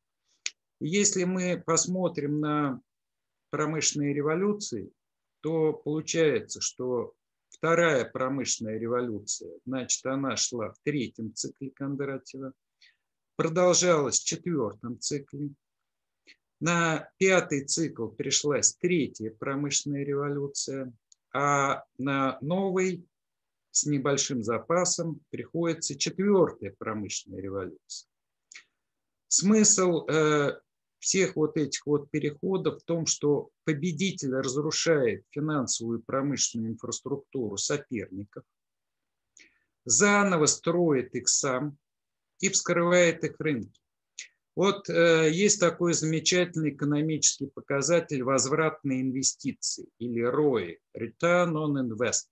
Если 0.80 1.22
мы 1.22 1.62
посмотрим 1.64 2.40
на 2.40 2.80
промышленные 3.50 4.12
революции, 4.12 4.90
то 5.42 5.72
получается, 5.72 6.60
что 6.60 7.14
вторая 7.50 8.04
промышленная 8.04 8.78
революция, 8.78 9.52
значит, 9.64 10.04
она 10.06 10.36
шла 10.36 10.72
в 10.72 10.78
третьем 10.82 11.32
цикле 11.32 11.70
Кондратьева, 11.70 12.52
продолжалась 13.36 14.18
в 14.18 14.24
четвертом 14.24 14.98
цикле. 14.98 15.50
На 16.58 17.08
пятый 17.16 17.64
цикл 17.64 18.08
пришлась 18.08 18.74
третья 18.74 19.30
промышленная 19.30 20.04
революция, 20.04 20.92
а 21.32 21.84
на 21.96 22.38
новый 22.40 23.06
с 23.72 23.86
небольшим 23.86 24.44
запасом 24.44 25.20
приходится 25.30 25.98
четвертая 25.98 26.74
промышленная 26.78 27.40
революция. 27.40 28.08
Смысл 29.28 30.06
э, 30.08 30.60
всех 30.98 31.36
вот 31.36 31.56
этих 31.56 31.86
вот 31.86 32.10
переходов 32.10 32.80
в 32.80 32.84
том, 32.84 33.06
что 33.06 33.48
победитель 33.64 34.34
разрушает 34.34 35.24
финансовую 35.30 36.00
и 36.00 36.02
промышленную 36.02 36.74
инфраструктуру 36.74 37.56
соперников, 37.56 38.44
заново 39.86 40.44
строит 40.46 41.14
их 41.14 41.28
сам 41.28 41.78
и 42.40 42.50
вскрывает 42.50 43.24
их 43.24 43.40
рынки. 43.40 43.80
Вот 44.54 44.90
э, 44.90 45.30
есть 45.32 45.60
такой 45.60 45.94
замечательный 45.94 46.74
экономический 46.74 47.46
показатель 47.46 48.22
возвратные 48.22 49.00
инвестиции 49.00 49.88
или 49.98 50.22
ROI, 50.22 50.76
Return 50.94 51.54
on 51.54 51.80
Investment 51.80 52.28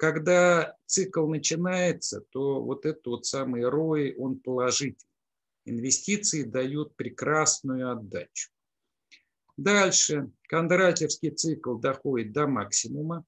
когда 0.00 0.76
цикл 0.86 1.26
начинается, 1.26 2.22
то 2.30 2.62
вот 2.62 2.86
этот 2.86 3.06
вот 3.06 3.26
самый 3.26 3.64
ROI, 3.64 4.14
он 4.16 4.38
положительный. 4.38 5.06
Инвестиции 5.66 6.42
дают 6.42 6.96
прекрасную 6.96 7.92
отдачу. 7.92 8.50
Дальше 9.58 10.30
Кондратьевский 10.48 11.32
цикл 11.32 11.74
доходит 11.76 12.32
до 12.32 12.46
максимума. 12.46 13.26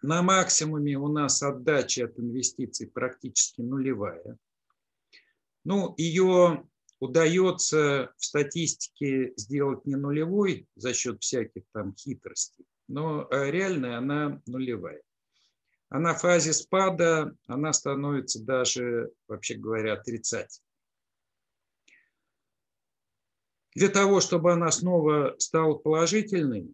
На 0.00 0.22
максимуме 0.22 0.96
у 0.96 1.08
нас 1.08 1.42
отдача 1.42 2.06
от 2.06 2.18
инвестиций 2.18 2.86
практически 2.86 3.60
нулевая. 3.60 4.38
Ну, 5.64 5.94
ее 5.98 6.66
удается 7.00 8.14
в 8.16 8.24
статистике 8.24 9.34
сделать 9.36 9.84
не 9.84 9.96
нулевой 9.96 10.66
за 10.74 10.94
счет 10.94 11.20
всяких 11.20 11.64
там 11.72 11.94
хитростей, 11.94 12.64
но 12.88 13.28
э, 13.30 13.50
реально 13.50 13.98
она 13.98 14.40
нулевая 14.46 15.02
а 15.90 15.98
на 15.98 16.14
фазе 16.14 16.52
спада 16.52 17.36
она 17.46 17.72
становится 17.72 18.42
даже, 18.42 19.10
вообще 19.26 19.56
говоря, 19.56 19.94
отрицательной. 19.94 20.64
Для 23.74 23.88
того, 23.88 24.20
чтобы 24.20 24.52
она 24.52 24.70
снова 24.70 25.34
стала 25.38 25.74
положительной, 25.74 26.72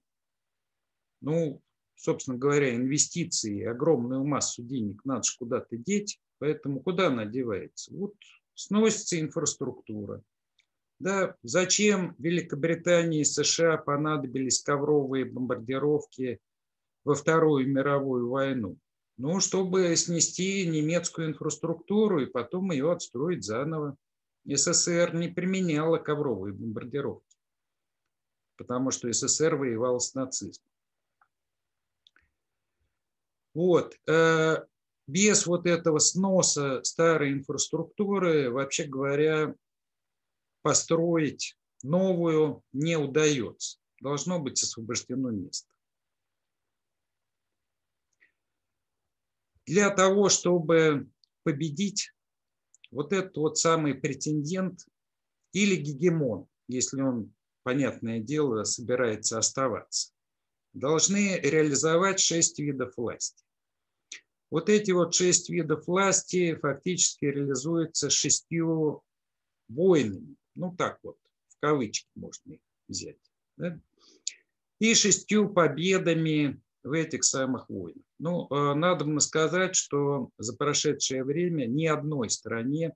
ну, 1.23 1.62
собственно 1.94 2.37
говоря, 2.37 2.75
инвестиции, 2.75 3.64
огромную 3.64 4.25
массу 4.25 4.62
денег 4.62 5.02
надо 5.04 5.23
же 5.23 5.37
куда-то 5.38 5.76
деть, 5.76 6.20
поэтому 6.38 6.80
куда 6.80 7.08
она 7.08 7.25
девается? 7.25 7.94
Вот 7.94 8.14
сносится 8.54 9.18
инфраструктура. 9.18 10.23
Да, 10.99 11.37
зачем 11.42 12.14
Великобритании 12.18 13.20
и 13.20 13.25
США 13.25 13.78
понадобились 13.78 14.62
ковровые 14.62 15.25
бомбардировки 15.25 16.38
во 17.04 17.14
Вторую 17.14 17.68
мировую 17.68 18.30
войну? 18.30 18.78
Ну, 19.16 19.40
чтобы 19.40 19.96
снести 19.96 20.66
немецкую 20.66 21.28
инфраструктуру 21.28 22.23
и 22.23 22.26
потом 22.26 22.70
ее 22.70 22.92
отстроить 22.92 23.44
заново. 23.44 23.96
СССР 24.44 25.14
не 25.14 25.28
применяла 25.28 25.99
ковровые 25.99 26.54
бомбардировки, 26.54 27.37
потому 28.56 28.90
что 28.90 29.12
СССР 29.12 29.56
воевал 29.56 29.99
с 29.99 30.14
нацизмом. 30.14 30.70
Вот. 33.54 33.99
Э, 34.06 34.64
без 35.08 35.46
вот 35.46 35.66
этого 35.66 35.99
сноса 35.99 36.82
старой 36.85 37.32
инфраструктуры, 37.32 38.50
вообще 38.50 38.85
говоря, 38.85 39.54
построить 40.62 41.56
новую 41.82 42.62
не 42.73 42.99
удается. 42.99 43.78
Должно 44.00 44.38
быть 44.38 44.62
освобождено 44.62 45.30
место. 45.30 45.68
Для 49.66 49.90
того, 49.90 50.28
чтобы 50.28 51.08
победить 51.42 52.12
вот 52.90 53.12
этот 53.12 53.37
вот 53.37 53.58
самый 53.58 53.94
претендент 53.94 54.87
или 55.52 55.76
гегемон, 55.76 56.49
если 56.68 57.00
он, 57.00 57.35
понятное 57.62 58.20
дело, 58.20 58.64
собирается 58.64 59.38
оставаться, 59.38 60.12
должны 60.73 61.38
реализовать 61.40 62.20
шесть 62.20 62.58
видов 62.58 62.96
власти. 62.96 63.44
Вот 64.50 64.68
эти 64.68 64.92
вот 64.92 65.14
шесть 65.14 65.50
видов 65.50 65.87
власти 65.87 66.54
фактически 66.54 67.25
реализуются 67.25 68.11
шестью 68.11 69.02
войнами. 69.68 70.37
Ну 70.54 70.75
так 70.76 71.00
вот, 71.02 71.18
в 71.49 71.58
кавычки 71.61 72.08
можно 72.14 72.52
их 72.52 72.61
взять. 72.87 73.18
Да? 73.56 73.80
И 74.78 74.94
шестью 74.94 75.52
победами 75.52 76.61
в 76.87 76.93
этих 76.93 77.25
самых 77.25 77.69
войнах. 77.69 78.05
Ну, 78.19 78.47
э, 78.49 78.75
надо 78.75 79.19
сказать, 79.21 79.75
что 79.75 80.31
за 80.38 80.57
прошедшее 80.57 81.25
время 81.25 81.66
ни 81.66 81.87
одной 81.87 82.31
стране, 82.31 82.95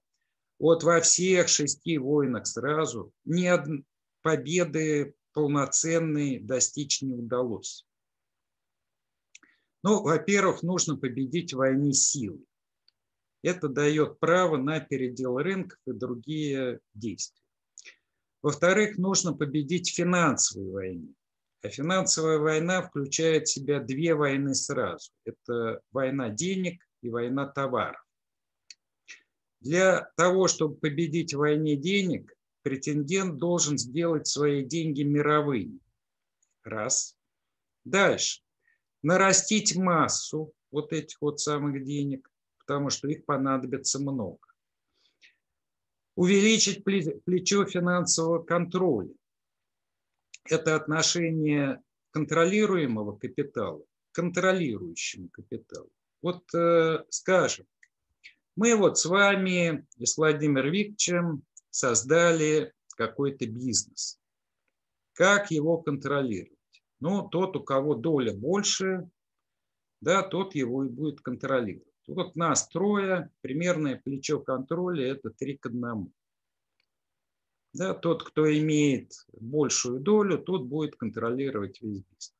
вот 0.58 0.82
во 0.82 1.00
всех 1.00 1.48
шести 1.48 1.98
войнах 1.98 2.46
сразу, 2.46 3.12
ни 3.24 3.46
одной 3.46 3.84
победы 4.22 5.14
полноценной 5.32 6.38
достичь 6.38 7.02
не 7.02 7.14
удалось. 7.14 7.86
Ну, 9.82 10.02
во-первых, 10.02 10.62
нужно 10.62 10.96
победить 10.96 11.54
в 11.54 11.56
войне 11.56 11.92
силой. 11.92 12.44
Это 13.42 13.68
дает 13.68 14.20
право 14.20 14.58
на 14.58 14.80
передел 14.80 15.38
рынков 15.38 15.78
и 15.86 15.92
другие 15.92 16.80
действия. 16.92 17.42
Во-вторых, 18.42 18.98
нужно 18.98 19.32
победить 19.32 19.90
в 19.90 19.94
финансовой 19.94 20.70
войне. 20.70 21.14
А 21.62 21.68
финансовая 21.68 22.38
война 22.38 22.82
включает 22.82 23.46
в 23.46 23.52
себя 23.52 23.80
две 23.80 24.14
войны 24.14 24.54
сразу. 24.54 25.12
Это 25.24 25.80
война 25.92 26.30
денег 26.30 26.82
и 27.02 27.10
война 27.10 27.46
товаров. 27.46 28.02
Для 29.60 30.10
того, 30.16 30.48
чтобы 30.48 30.76
победить 30.76 31.34
в 31.34 31.38
войне 31.38 31.76
денег, 31.76 32.34
претендент 32.62 33.36
должен 33.36 33.76
сделать 33.76 34.26
свои 34.26 34.64
деньги 34.64 35.02
мировыми. 35.02 35.80
Раз. 36.64 37.14
Дальше 37.84 38.42
нарастить 39.02 39.76
массу 39.76 40.52
вот 40.70 40.92
этих 40.92 41.20
вот 41.20 41.40
самых 41.40 41.84
денег, 41.84 42.30
потому 42.58 42.90
что 42.90 43.08
их 43.08 43.24
понадобится 43.24 43.98
много. 43.98 44.38
Увеличить 46.16 46.84
плечо 46.84 47.64
финансового 47.64 48.42
контроля. 48.42 49.14
Это 50.44 50.74
отношение 50.74 51.82
контролируемого 52.12 53.16
капитала 53.16 53.82
к 54.12 54.14
контролирующему 54.14 55.28
капиталу. 55.28 55.90
Вот 56.22 56.42
э, 56.54 57.04
скажем, 57.08 57.66
мы 58.56 58.74
вот 58.76 58.98
с 58.98 59.06
вами 59.06 59.86
и 59.96 60.06
с 60.06 60.16
Владимиром 60.16 60.72
Викторовичем 60.72 61.42
создали 61.70 62.72
какой-то 62.96 63.46
бизнес. 63.46 64.18
Как 65.14 65.50
его 65.50 65.78
контролировать? 65.78 66.58
Но 66.98 67.28
тот, 67.28 67.56
у 67.56 67.62
кого 67.62 67.94
доля 67.94 68.34
больше, 68.34 69.08
да, 70.00 70.22
тот 70.22 70.54
его 70.54 70.84
и 70.84 70.88
будет 70.88 71.20
контролировать. 71.20 71.86
Вот 72.06 72.36
нас 72.36 72.68
трое, 72.68 73.30
примерное 73.40 73.96
плечо 73.96 74.40
контроля– 74.40 75.06
это 75.12 75.30
3 75.30 75.58
к 75.58 75.66
1. 75.66 76.12
Да, 77.72 77.94
тот, 77.94 78.24
кто 78.24 78.52
имеет 78.52 79.12
большую 79.32 80.00
долю, 80.00 80.38
тот 80.38 80.64
будет 80.64 80.96
контролировать 80.96 81.80
весь 81.80 82.02
бизнес. 82.02 82.34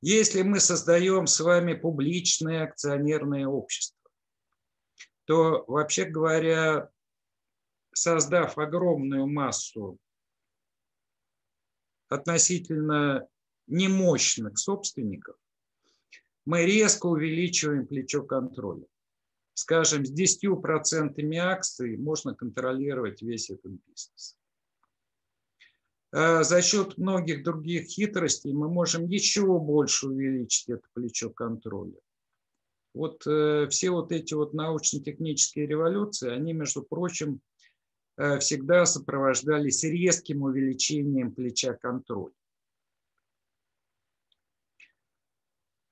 Если 0.00 0.42
мы 0.42 0.60
создаем 0.60 1.26
с 1.26 1.40
вами 1.40 1.74
публичное 1.74 2.64
акционерное 2.64 3.46
общество, 3.46 4.10
то, 5.24 5.64
вообще 5.66 6.04
говоря, 6.04 6.90
создав 7.92 8.56
огромную 8.56 9.26
массу 9.26 9.98
относительно 12.08 13.28
немощных 13.66 14.58
собственников, 14.58 15.36
мы 16.44 16.64
резко 16.64 17.06
увеличиваем 17.06 17.86
плечо 17.86 18.22
контроля. 18.22 18.86
Скажем, 19.56 20.04
с 20.04 20.12
10% 20.12 21.36
акций 21.38 21.96
можно 21.96 22.34
контролировать 22.34 23.22
весь 23.22 23.50
этот 23.50 23.72
бизнес. 23.72 24.36
А 26.12 26.44
за 26.44 26.62
счет 26.62 26.98
многих 26.98 27.42
других 27.42 27.86
хитростей 27.86 28.52
мы 28.52 28.68
можем 28.68 29.06
еще 29.06 29.46
больше 29.58 30.08
увеличить 30.08 30.68
это 30.68 30.86
плечо 30.92 31.30
контроля. 31.30 31.98
Вот 32.94 33.26
э, 33.26 33.66
все 33.70 33.90
вот 33.90 34.12
эти 34.12 34.34
вот 34.34 34.54
научно-технические 34.54 35.66
революции, 35.66 36.30
они, 36.30 36.52
между 36.52 36.82
прочим, 36.82 37.40
Э, 38.18 38.38
всегда 38.38 38.86
сопровождались 38.86 39.84
резким 39.84 40.42
увеличением 40.42 41.32
плеча 41.32 41.74
контроля. 41.74 42.32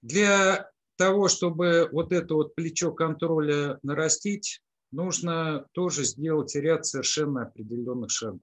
Для 0.01 0.71
того, 0.97 1.29
чтобы 1.29 1.89
вот 1.93 2.13
это 2.13 2.35
вот 2.35 2.55
плечо 2.55 2.93
контроля 2.93 3.79
нарастить, 3.83 4.63
нужно 4.93 5.67
тоже 5.73 6.05
сделать 6.05 6.55
ряд 6.55 6.87
совершенно 6.87 7.43
определенных 7.43 8.11
шагов. 8.11 8.41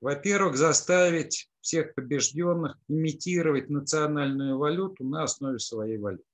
Во-первых, 0.00 0.56
заставить 0.56 1.50
всех 1.60 1.94
побежденных 1.94 2.78
имитировать 2.88 3.68
национальную 3.68 4.56
валюту 4.56 5.04
на 5.04 5.24
основе 5.24 5.58
своей 5.58 5.98
валюты. 5.98 6.24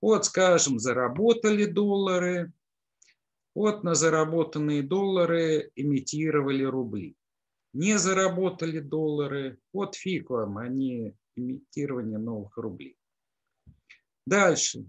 Вот, 0.00 0.24
скажем, 0.24 0.78
заработали 0.78 1.66
доллары, 1.66 2.52
вот 3.54 3.84
на 3.84 3.94
заработанные 3.94 4.82
доллары 4.82 5.70
имитировали 5.76 6.64
рубли. 6.64 7.16
Не 7.72 7.98
заработали 7.98 8.80
доллары, 8.80 9.58
вот 9.72 9.94
фиг 9.94 10.30
вам, 10.30 10.58
они 10.58 11.08
а 11.08 11.12
имитирование 11.36 12.18
новых 12.18 12.56
рублей. 12.56 12.96
Дальше. 14.30 14.84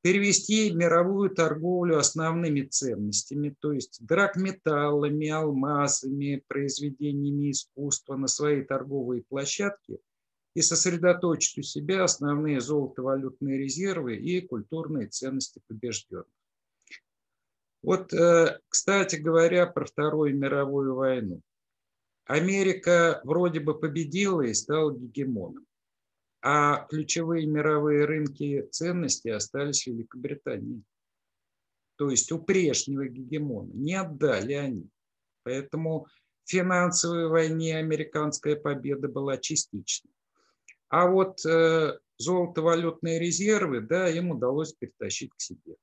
Перевести 0.00 0.72
мировую 0.72 1.30
торговлю 1.30 1.98
основными 1.98 2.62
ценностями, 2.62 3.54
то 3.60 3.70
есть 3.70 4.04
драгметаллами, 4.04 5.28
алмазами, 5.28 6.42
произведениями 6.48 7.52
искусства 7.52 8.16
на 8.16 8.26
свои 8.26 8.64
торговые 8.64 9.22
площадки 9.22 10.00
и 10.56 10.62
сосредоточить 10.62 11.58
у 11.58 11.62
себя 11.62 12.02
основные 12.02 12.60
золотовалютные 12.60 13.56
резервы 13.56 14.16
и 14.16 14.40
культурные 14.40 15.06
ценности 15.06 15.60
побежденных. 15.68 16.26
Вот, 17.82 18.12
э, 18.12 18.58
кстати 18.68 19.14
говоря, 19.14 19.66
про 19.66 19.84
Вторую 19.84 20.36
мировую 20.36 20.96
войну. 20.96 21.40
Америка 22.24 23.20
вроде 23.22 23.60
бы 23.60 23.78
победила 23.78 24.42
и 24.42 24.52
стала 24.52 24.92
гегемоном, 24.92 25.64
а 26.42 26.86
ключевые 26.88 27.46
мировые 27.46 28.04
рынки 28.04 28.66
ценностей 28.70 29.30
остались 29.30 29.84
в 29.84 29.86
Великобритании. 29.86 30.82
То 31.96 32.10
есть 32.10 32.32
у 32.32 32.42
прежнего 32.42 33.06
гегемона 33.06 33.70
не 33.72 33.94
отдали 33.94 34.54
они. 34.54 34.90
Поэтому 35.44 36.08
в 36.44 36.50
финансовой 36.50 37.28
войне 37.28 37.78
американская 37.78 38.56
победа 38.56 39.08
была 39.08 39.36
частичной. 39.38 40.10
А 40.88 41.06
вот 41.06 41.46
э, 41.46 41.98
золотовалютные 42.18 43.20
резервы, 43.20 43.80
да, 43.80 44.08
им 44.08 44.32
удалось 44.32 44.72
перетащить 44.72 45.32
к 45.32 45.40
себе. 45.40 45.76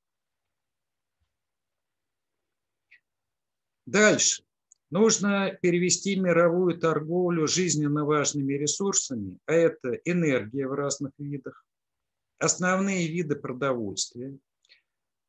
Дальше. 3.86 4.44
Нужно 4.92 5.56
перевести 5.62 6.16
мировую 6.16 6.80
торговлю 6.80 7.48
жизненно 7.48 8.06
важными 8.06 8.54
ресурсами, 8.54 9.38
а 9.46 9.54
это 9.54 9.94
энергия 10.04 10.68
в 10.68 10.74
разных 10.74 11.12
видах, 11.20 11.64
основные 12.40 13.08
виды 13.08 13.36
продовольствия, 13.36 14.38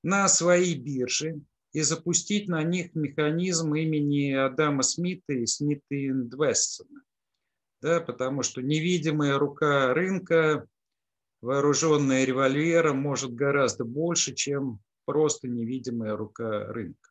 на 0.02 0.28
свои 0.28 0.74
биржи 0.74 1.40
и 1.72 1.82
запустить 1.82 2.48
на 2.48 2.62
них 2.62 2.94
механизм 2.94 3.74
имени 3.74 4.32
Адама 4.32 4.82
Смита 4.82 5.34
и 5.34 5.44
Смита 5.44 5.84
Инвестсона. 5.90 7.02
Да, 7.82 8.00
потому 8.00 8.42
что 8.42 8.62
невидимая 8.62 9.38
рука 9.38 9.92
рынка, 9.92 10.66
вооруженная 11.42 12.24
револьвером, 12.24 12.98
может 12.98 13.34
гораздо 13.34 13.84
больше, 13.84 14.34
чем 14.34 14.80
просто 15.04 15.48
невидимая 15.48 16.16
рука 16.16 16.66
рынка. 16.72 17.09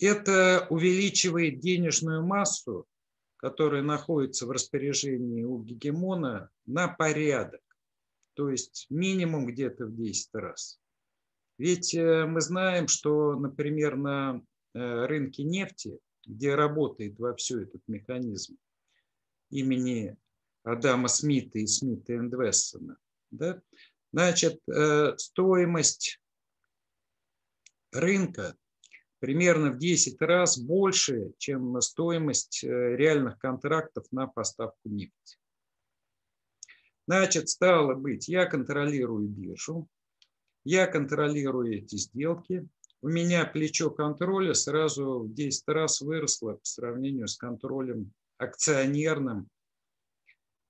Это 0.00 0.66
увеличивает 0.70 1.60
денежную 1.60 2.24
массу, 2.26 2.86
которая 3.36 3.82
находится 3.82 4.46
в 4.46 4.50
распоряжении 4.50 5.44
у 5.44 5.62
гегемона, 5.62 6.50
на 6.66 6.88
порядок. 6.88 7.60
То 8.34 8.50
есть 8.50 8.86
минимум 8.90 9.46
где-то 9.46 9.86
в 9.86 9.94
10 9.94 10.34
раз. 10.34 10.80
Ведь 11.58 11.94
э, 11.94 12.26
мы 12.26 12.40
знаем, 12.40 12.88
что, 12.88 13.36
например, 13.36 13.96
на 13.96 14.42
э, 14.74 15.06
рынке 15.06 15.44
нефти, 15.44 15.98
где 16.26 16.54
работает 16.54 17.18
во 17.18 17.34
все 17.36 17.62
этот 17.62 17.82
механизм 17.86 18.56
имени 19.50 20.16
Адама 20.64 21.08
Смита 21.08 21.58
и 21.58 21.66
Смита 21.66 22.14
энд 22.14 22.34
Вессона, 22.34 22.96
да, 23.30 23.62
значит, 24.12 24.60
э, 24.68 25.14
стоимость 25.16 26.20
рынка 27.92 28.56
примерно 29.24 29.70
в 29.70 29.78
10 29.78 30.20
раз 30.20 30.58
больше, 30.58 31.32
чем 31.38 31.80
стоимость 31.80 32.62
реальных 32.62 33.38
контрактов 33.38 34.04
на 34.12 34.26
поставку 34.26 34.90
нефти. 34.90 35.38
Значит, 37.06 37.48
стало 37.48 37.94
быть, 37.94 38.28
я 38.28 38.44
контролирую 38.44 39.26
биржу, 39.26 39.88
я 40.62 40.86
контролирую 40.86 41.78
эти 41.78 41.96
сделки. 41.96 42.68
У 43.00 43.08
меня 43.08 43.46
плечо 43.46 43.88
контроля 43.88 44.52
сразу 44.52 45.20
в 45.20 45.32
10 45.32 45.68
раз 45.68 46.02
выросло 46.02 46.56
по 46.56 46.64
сравнению 46.64 47.26
с 47.26 47.38
контролем 47.38 48.12
акционерным 48.36 49.48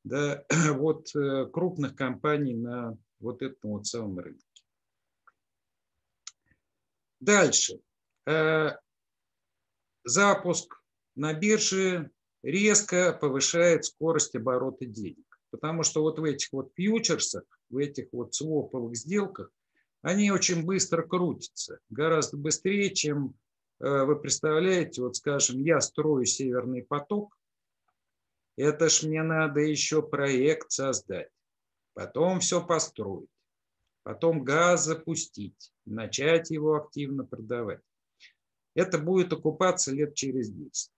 да, 0.04 0.44
вот 0.74 1.12
э, 1.16 1.46
крупных 1.52 1.96
компаний 1.96 2.54
на 2.54 2.96
вот 3.18 3.42
этом 3.42 3.70
вот 3.70 3.86
самом 3.86 4.20
рынке. 4.20 4.46
Дальше. 7.18 7.80
Э, 8.26 8.72
запуск 10.04 10.82
на 11.14 11.34
бирже 11.34 12.10
резко 12.42 13.12
повышает 13.12 13.84
скорость 13.84 14.34
оборота 14.34 14.86
денег. 14.86 15.24
Потому 15.50 15.82
что 15.82 16.02
вот 16.02 16.18
в 16.18 16.24
этих 16.24 16.52
вот 16.52 16.72
фьючерсах, 16.74 17.44
в 17.70 17.76
этих 17.78 18.08
вот 18.12 18.34
своповых 18.34 18.96
сделках 18.96 19.50
они 20.02 20.30
очень 20.30 20.64
быстро 20.64 21.02
крутятся, 21.02 21.78
гораздо 21.88 22.36
быстрее, 22.36 22.92
чем 22.92 23.34
э, 23.80 24.04
вы 24.04 24.20
представляете, 24.20 25.00
вот 25.00 25.16
скажем, 25.16 25.60
я 25.60 25.80
строю 25.80 26.26
Северный 26.26 26.82
поток, 26.82 27.38
это 28.56 28.88
ж 28.88 29.04
мне 29.04 29.22
надо 29.22 29.60
еще 29.60 30.02
проект 30.02 30.72
создать, 30.72 31.30
потом 31.94 32.40
все 32.40 32.64
построить, 32.64 33.30
потом 34.02 34.44
газ 34.44 34.84
запустить, 34.84 35.72
начать 35.86 36.50
его 36.50 36.74
активно 36.74 37.24
продавать. 37.24 37.80
Это 38.74 38.98
будет 38.98 39.32
окупаться 39.32 39.92
лет 39.92 40.14
через 40.14 40.50
10. 40.50 40.90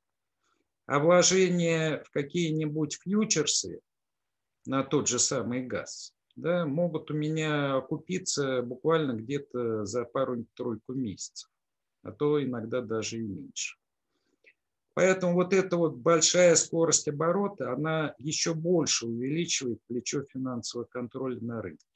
А 0.86 0.98
вложение 0.98 2.02
в 2.04 2.10
какие-нибудь 2.10 2.98
фьючерсы 3.02 3.80
на 4.66 4.82
тот 4.82 5.08
же 5.08 5.18
самый 5.18 5.66
газ 5.66 6.16
да, 6.36 6.66
могут 6.66 7.10
у 7.10 7.14
меня 7.14 7.80
купиться 7.80 8.62
буквально 8.62 9.12
где-то 9.12 9.86
за 9.86 10.04
пару-тройку 10.04 10.92
месяцев, 10.92 11.50
а 12.02 12.12
то 12.12 12.42
иногда 12.42 12.82
даже 12.82 13.18
и 13.18 13.22
меньше. 13.22 13.76
Поэтому 14.94 15.34
вот 15.34 15.52
эта 15.52 15.76
вот 15.76 15.96
большая 15.96 16.54
скорость 16.54 17.08
оборота, 17.08 17.72
она 17.72 18.14
еще 18.18 18.54
больше 18.54 19.06
увеличивает 19.06 19.80
плечо 19.86 20.22
финансового 20.24 20.86
контроля 20.86 21.38
на 21.40 21.60
рынке. 21.60 21.86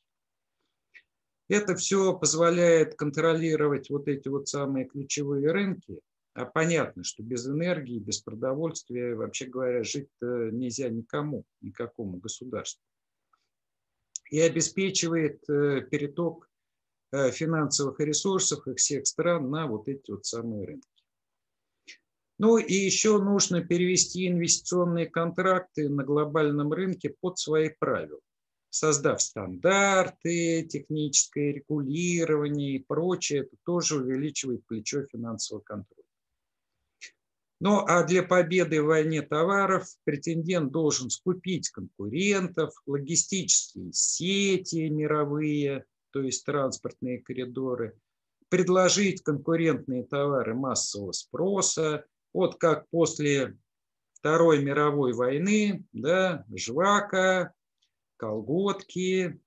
Это 1.51 1.75
все 1.77 2.17
позволяет 2.17 2.95
контролировать 2.95 3.91
вот 3.91 4.09
эти 4.09 4.29
вот 4.29 4.49
самые 4.49 4.87
ключевые 4.87 5.51
рынки. 5.51 6.01
А 6.33 6.47
понятно, 6.47 7.05
что 7.05 7.23
без 7.23 7.47
энергии, 7.47 7.99
без 7.99 8.21
продовольствия, 8.21 9.15
вообще 9.15 9.47
говоря, 9.47 9.83
жить 9.83 10.09
нельзя 10.21 10.89
никому, 10.89 11.45
никакому 11.61 12.19
государству 12.19 12.83
и 14.31 14.41
обеспечивает 14.41 15.43
э, 15.51 15.83
переток 15.91 16.49
э, 17.13 17.31
финансовых 17.33 17.99
ресурсов 18.01 18.67
их 18.67 18.77
всех 18.79 19.07
стран 19.07 19.51
на 19.51 19.67
вот 19.67 19.89
эти 19.89 20.11
вот 20.11 20.25
самые 20.25 20.67
рынки. 20.67 20.87
Ну 22.39 22.57
и 22.57 22.73
еще 22.73 23.19
нужно 23.19 23.63
перевести 23.63 24.29
инвестиционные 24.29 25.07
контракты 25.07 25.91
на 25.91 26.05
глобальном 26.05 26.73
рынке 26.73 27.15
под 27.21 27.39
свои 27.39 27.71
правила, 27.79 28.21
создав 28.71 29.21
стандарты, 29.21 30.65
техническое 30.65 31.53
регулирование 31.53 32.77
и 32.77 32.85
прочее. 32.85 33.41
Это 33.41 33.57
тоже 33.65 33.99
увеличивает 33.99 34.65
плечо 34.67 35.05
финансового 35.07 35.63
контроля. 35.63 36.05
Ну 37.61 37.85
а 37.87 38.05
для 38.05 38.23
победы 38.23 38.83
в 38.83 38.87
войне 38.87 39.21
товаров 39.21 39.87
претендент 40.05 40.73
должен 40.73 41.11
скупить 41.11 41.69
конкурентов, 41.69 42.73
логистические 42.87 43.93
сети 43.93 44.89
мировые, 44.89 45.85
то 46.11 46.23
есть 46.23 46.47
транспортные 46.47 47.21
коридоры, 47.21 47.99
предложить 48.49 49.23
конкурентные 49.23 50.05
товары 50.05 50.55
массового 50.55 51.13
спроса, 51.13 52.07
вот 52.33 52.59
как 52.59 52.89
после 52.89 53.59
Второй 54.15 54.63
мировой 54.63 55.13
войны, 55.13 55.85
да, 55.93 56.45
жвака, 56.55 57.53
колготки, 58.21 59.41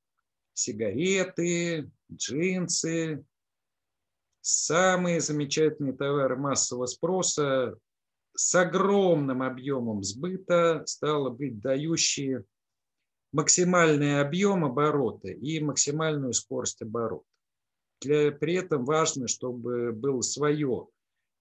сигареты, 0.53 1.91
джинсы, 2.11 3.23
самые 4.41 5.21
замечательные 5.21 5.93
товары 5.93 6.35
массового 6.35 6.87
спроса 6.87 7.77
с 8.35 8.55
огромным 8.55 9.43
объемом 9.43 10.03
сбыта, 10.03 10.83
стало 10.87 11.29
быть, 11.29 11.59
дающие 11.59 12.45
максимальный 13.31 14.19
объем 14.19 14.65
оборота 14.65 15.27
и 15.29 15.59
максимальную 15.59 16.33
скорость 16.33 16.81
оборота. 16.81 17.27
Для, 18.01 18.31
при 18.31 18.55
этом 18.55 18.85
важно, 18.85 19.27
чтобы 19.27 19.91
было 19.91 20.21
свое 20.21 20.87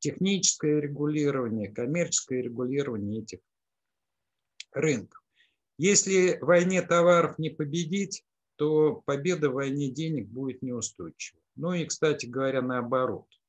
техническое 0.01 0.81
регулирование, 0.81 1.71
коммерческое 1.71 2.43
регулирование 2.43 3.23
этих 3.23 3.39
рынков. 4.73 5.22
Если 5.79 6.39
в 6.41 6.47
войне 6.47 6.83
товаров 6.83 7.39
не 7.39 7.51
победить, 7.51 8.25
то 8.57 9.03
победа 9.07 9.51
в 9.51 9.55
войне 9.55 9.91
денег 9.91 10.29
будет 10.29 10.63
неустойчива. 10.63 11.41
Ну 11.57 11.73
и, 11.73 11.85
кстати 11.85 12.27
говоря, 12.27 12.63
наоборот– 12.63 13.27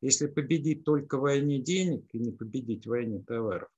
если 0.00 0.26
победить 0.26 0.84
только 0.84 1.18
в 1.18 1.22
войне 1.22 1.58
денег 1.58 2.06
и 2.12 2.18
не 2.18 2.32
победить 2.32 2.86
в 2.86 2.90
войне 2.90 3.22
товаров, 3.22 3.68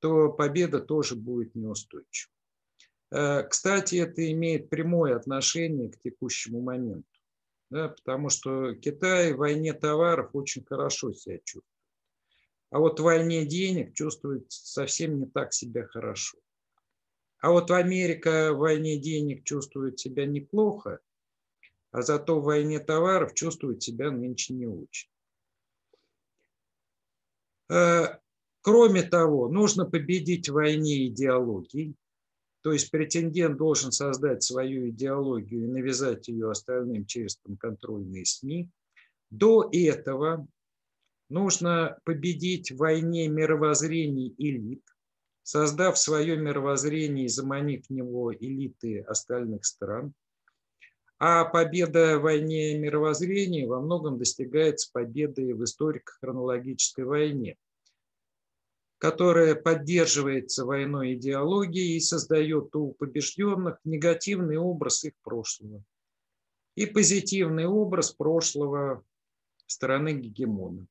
то 0.00 0.30
победа 0.30 0.80
тоже 0.80 1.14
будет 1.16 1.54
неустойчива. 1.54 2.32
Э, 3.10 3.42
кстати, 3.44 3.96
это 3.96 4.30
имеет 4.32 4.68
прямое 4.68 5.16
отношение 5.16 5.90
к 5.90 6.00
текущему 6.00 6.60
моменту, 6.60 7.08
да, 7.70 7.88
потому 7.88 8.28
что 8.28 8.74
Китай 8.74 9.32
в 9.32 9.38
войне 9.38 9.72
товаров 9.72 10.30
очень 10.34 10.64
хорошо 10.64 11.12
себя 11.12 11.38
чувствует. 11.38 11.64
А 12.70 12.78
вот 12.78 13.00
в 13.00 13.02
войне 13.02 13.46
денег 13.46 13.94
чувствует 13.94 14.50
совсем 14.50 15.18
не 15.18 15.26
так 15.26 15.52
себя 15.52 15.86
хорошо. 15.86 16.38
А 17.42 17.50
вот 17.50 17.72
Америка 17.72 18.52
в 18.52 18.58
войне 18.58 18.98
денег 18.98 19.42
чувствует 19.42 19.98
себя 19.98 20.26
неплохо, 20.26 21.00
а 21.90 22.02
зато 22.02 22.40
в 22.40 22.44
войне 22.44 22.78
товаров 22.78 23.34
чувствует 23.34 23.82
себя 23.82 24.12
нынче 24.12 24.54
не 24.54 24.68
очень. 24.68 25.10
Э, 27.68 28.18
кроме 28.60 29.02
того, 29.02 29.48
нужно 29.48 29.84
победить 29.84 30.48
в 30.48 30.52
войне 30.52 31.08
идеологий, 31.08 31.96
то 32.60 32.72
есть 32.72 32.92
претендент 32.92 33.58
должен 33.58 33.90
создать 33.90 34.44
свою 34.44 34.90
идеологию 34.90 35.64
и 35.64 35.68
навязать 35.68 36.28
ее 36.28 36.48
остальным 36.48 37.06
через 37.06 37.40
контрольные 37.58 38.24
СМИ. 38.24 38.70
До 39.30 39.68
этого 39.72 40.46
нужно 41.28 41.98
победить 42.04 42.70
в 42.70 42.76
войне 42.76 43.26
мировоззрений 43.26 44.32
элит, 44.38 44.84
создав 45.42 45.98
свое 45.98 46.36
мировоззрение 46.36 47.26
и 47.26 47.28
заманив 47.28 47.86
в 47.86 47.90
него 47.90 48.32
элиты 48.34 49.00
остальных 49.00 49.64
стран. 49.64 50.14
А 51.18 51.44
победа 51.44 52.18
в 52.18 52.22
войне 52.22 52.78
мировоззрения 52.78 53.66
во 53.66 53.80
многом 53.80 54.18
достигается 54.18 54.90
победой 54.92 55.52
в 55.52 55.62
историко-хронологической 55.62 57.04
войне, 57.04 57.56
которая 58.98 59.54
поддерживается 59.54 60.64
войной 60.64 61.14
идеологией 61.14 61.96
и 61.96 62.00
создает 62.00 62.74
у 62.74 62.92
побежденных 62.92 63.78
негативный 63.84 64.56
образ 64.56 65.04
их 65.04 65.12
прошлого 65.22 65.84
и 66.74 66.86
позитивный 66.86 67.66
образ 67.66 68.12
прошлого 68.12 69.04
стороны 69.66 70.14
гегемона. 70.14 70.86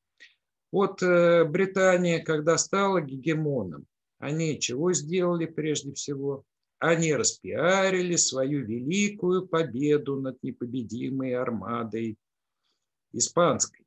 Вот 0.70 1.02
э, 1.02 1.44
Британия, 1.44 2.24
когда 2.24 2.56
стала 2.56 3.00
гегемоном, 3.00 3.86
они 4.22 4.58
чего 4.58 4.92
сделали 4.92 5.46
прежде 5.46 5.92
всего? 5.92 6.44
они 6.82 7.14
распиарили 7.14 8.16
свою 8.16 8.66
великую 8.66 9.46
победу 9.46 10.20
над 10.20 10.42
непобедимой 10.42 11.32
армадой 11.34 12.18
испанской. 13.12 13.86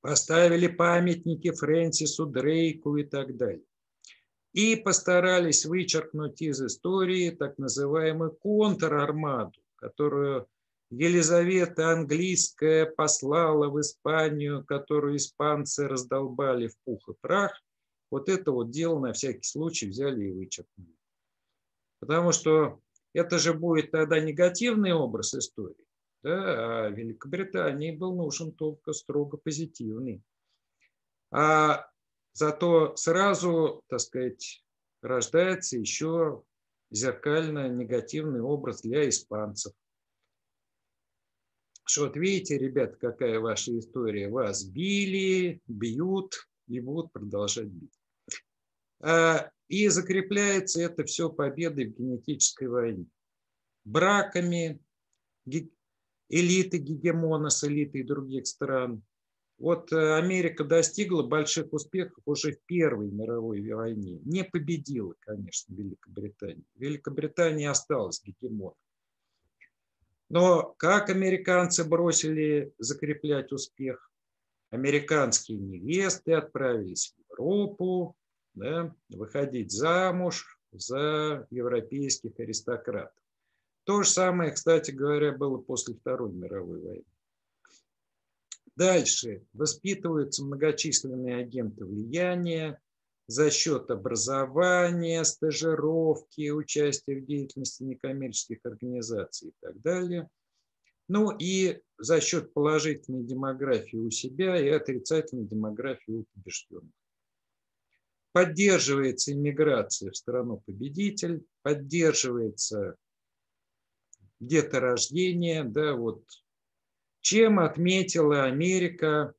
поставили 0.00 0.66
памятники 0.66 1.52
Фрэнсису 1.52 2.26
Дрейку 2.26 2.96
и 2.96 3.04
так 3.04 3.36
далее. 3.36 3.64
И 4.52 4.74
постарались 4.74 5.64
вычеркнуть 5.64 6.42
из 6.42 6.60
истории 6.60 7.30
так 7.30 7.56
называемую 7.56 8.32
контрармаду, 8.32 9.60
которую 9.76 10.48
Елизавета 10.90 11.92
Английская 11.92 12.84
послала 12.84 13.68
в 13.68 13.80
Испанию, 13.80 14.64
которую 14.64 15.16
испанцы 15.16 15.86
раздолбали 15.86 16.66
в 16.66 16.76
пух 16.84 17.08
и 17.08 17.12
прах. 17.20 17.63
Вот 18.14 18.28
это 18.28 18.52
вот 18.52 18.70
дело 18.70 19.00
на 19.00 19.12
всякий 19.12 19.42
случай 19.42 19.88
взяли 19.88 20.26
и 20.26 20.30
вычеркнули. 20.30 20.94
Потому 21.98 22.30
что 22.30 22.80
это 23.12 23.40
же 23.40 23.54
будет 23.54 23.90
тогда 23.90 24.20
негативный 24.20 24.92
образ 24.92 25.34
истории. 25.34 25.84
Да? 26.22 26.84
А 26.84 26.90
Великобритании 26.90 27.90
был 27.90 28.14
нужен 28.14 28.52
только 28.52 28.92
строго 28.92 29.36
позитивный. 29.36 30.22
А 31.32 31.88
зато 32.34 32.94
сразу, 32.94 33.82
так 33.88 33.98
сказать, 33.98 34.64
рождается 35.02 35.76
еще 35.76 36.44
зеркально 36.92 37.68
негативный 37.68 38.42
образ 38.42 38.82
для 38.82 39.08
испанцев 39.08 39.72
что 41.86 42.06
вот 42.06 42.16
видите, 42.16 42.56
ребят, 42.56 42.96
какая 42.96 43.38
ваша 43.40 43.78
история. 43.78 44.30
Вас 44.30 44.64
били, 44.64 45.60
бьют 45.66 46.48
и 46.66 46.80
будут 46.80 47.12
продолжать 47.12 47.66
бить. 47.66 47.92
А, 49.04 49.50
и 49.68 49.88
закрепляется 49.88 50.80
это 50.80 51.04
все 51.04 51.28
победой 51.28 51.88
в 51.88 51.98
генетической 51.98 52.68
войне. 52.68 53.06
Браками 53.84 54.80
элиты 56.30 56.78
гегемона 56.78 57.50
с 57.50 57.64
элитой 57.64 58.02
других 58.02 58.46
стран. 58.46 59.02
Вот 59.58 59.92
э, 59.92 60.16
Америка 60.16 60.64
достигла 60.64 61.22
больших 61.22 61.72
успехов 61.72 62.22
уже 62.24 62.52
в 62.52 62.60
Первой 62.64 63.10
мировой 63.10 63.60
войне. 63.72 64.20
Не 64.24 64.42
победила, 64.42 65.14
конечно, 65.20 65.74
Великобритания. 65.74 66.64
Великобритания 66.76 67.70
осталась 67.70 68.22
гегемоном. 68.24 68.74
Но 70.30 70.74
как 70.78 71.10
американцы 71.10 71.84
бросили 71.84 72.72
закреплять 72.78 73.52
успех? 73.52 74.10
Американские 74.70 75.58
невесты 75.58 76.32
отправились 76.32 77.14
в 77.14 77.30
Европу 77.30 78.16
да, 78.54 78.94
выходить 79.08 79.70
замуж 79.70 80.58
за 80.72 81.46
европейских 81.50 82.38
аристократов. 82.38 83.22
То 83.84 84.02
же 84.02 84.08
самое, 84.08 84.52
кстати 84.52 84.90
говоря, 84.90 85.32
было 85.32 85.58
после 85.58 85.94
Второй 85.94 86.32
мировой 86.32 86.80
войны. 86.80 87.04
Дальше 88.76 89.44
воспитываются 89.52 90.44
многочисленные 90.44 91.36
агенты 91.36 91.84
влияния 91.84 92.80
за 93.26 93.50
счет 93.50 93.90
образования, 93.90 95.24
стажировки, 95.24 96.50
участия 96.50 97.20
в 97.20 97.24
деятельности 97.24 97.82
некоммерческих 97.84 98.58
организаций 98.64 99.50
и 99.50 99.54
так 99.60 99.80
далее. 99.80 100.28
Ну 101.08 101.30
и 101.30 101.80
за 101.98 102.20
счет 102.20 102.52
положительной 102.52 103.22
демографии 103.22 103.96
у 103.96 104.10
себя 104.10 104.58
и 104.58 104.68
отрицательной 104.68 105.44
демографии 105.44 106.12
у 106.12 106.24
побежденных. 106.34 106.92
Поддерживается 108.34 109.32
иммиграция 109.32 110.10
в 110.10 110.16
страну-победитель, 110.16 111.46
поддерживается 111.62 112.96
деторождение, 114.40 115.62
да, 115.62 115.94
вот 115.94 116.24
чем 117.20 117.60
отметила 117.60 118.42
Америка 118.42 119.34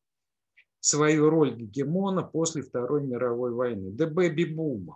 свою 0.80 1.30
роль 1.30 1.58
гегемона 1.58 2.24
после 2.24 2.62
Второй 2.62 3.04
мировой 3.04 3.52
войны. 3.52 3.92
Да 3.92 4.08
бэби-бумом. 4.08 4.96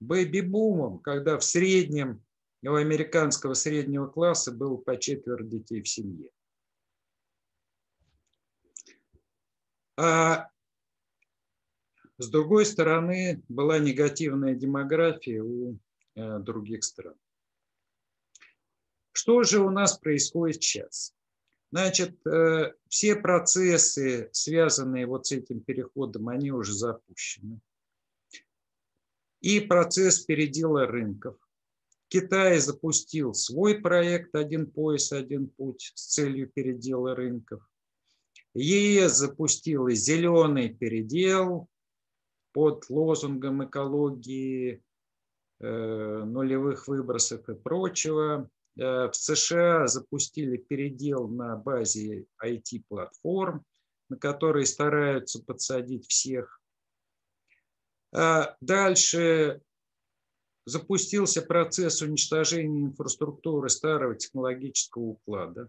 Бэби-бумом, 0.00 1.00
когда 1.00 1.36
в 1.36 1.44
среднем 1.44 2.24
у 2.62 2.72
американского 2.72 3.52
среднего 3.52 4.06
класса 4.06 4.50
было 4.50 4.78
по 4.78 4.96
четверо 4.96 5.44
детей 5.44 5.82
в 5.82 5.88
семье. 5.88 6.30
А 9.98 10.48
с 12.24 12.30
другой 12.30 12.64
стороны, 12.64 13.42
была 13.48 13.78
негативная 13.78 14.54
демография 14.54 15.42
у 15.42 15.78
э, 16.16 16.38
других 16.38 16.82
стран. 16.82 17.14
Что 19.12 19.42
же 19.42 19.60
у 19.60 19.70
нас 19.70 19.98
происходит 19.98 20.62
сейчас? 20.62 21.14
Значит, 21.70 22.26
э, 22.26 22.72
все 22.88 23.16
процессы, 23.16 24.30
связанные 24.32 25.06
вот 25.06 25.26
с 25.26 25.32
этим 25.32 25.60
переходом, 25.60 26.28
они 26.28 26.50
уже 26.50 26.72
запущены. 26.72 27.60
И 29.40 29.60
процесс 29.60 30.20
передела 30.20 30.86
рынков. 30.86 31.36
Китай 32.08 32.58
запустил 32.58 33.34
свой 33.34 33.80
проект 33.80 34.34
«Один 34.34 34.70
пояс, 34.70 35.12
один 35.12 35.48
путь» 35.48 35.92
с 35.94 36.14
целью 36.14 36.48
передела 36.48 37.14
рынков. 37.14 37.60
ЕС 38.54 39.16
запустила 39.16 39.90
зеленый 39.90 40.72
передел 40.72 41.68
под 42.54 42.88
лозунгом 42.88 43.66
экологии, 43.66 44.82
э, 45.60 46.24
нулевых 46.24 46.86
выбросов 46.86 47.48
и 47.48 47.54
прочего. 47.54 48.48
Э, 48.78 49.08
в 49.08 49.14
США 49.14 49.88
запустили 49.88 50.56
передел 50.56 51.26
на 51.26 51.56
базе 51.56 52.26
IT-платформ, 52.42 53.64
на 54.08 54.16
которые 54.16 54.66
стараются 54.66 55.42
подсадить 55.42 56.06
всех. 56.06 56.60
А 58.14 58.56
дальше 58.60 59.60
запустился 60.64 61.42
процесс 61.42 62.02
уничтожения 62.02 62.82
инфраструктуры 62.84 63.68
старого 63.68 64.14
технологического 64.14 65.02
уклада. 65.02 65.68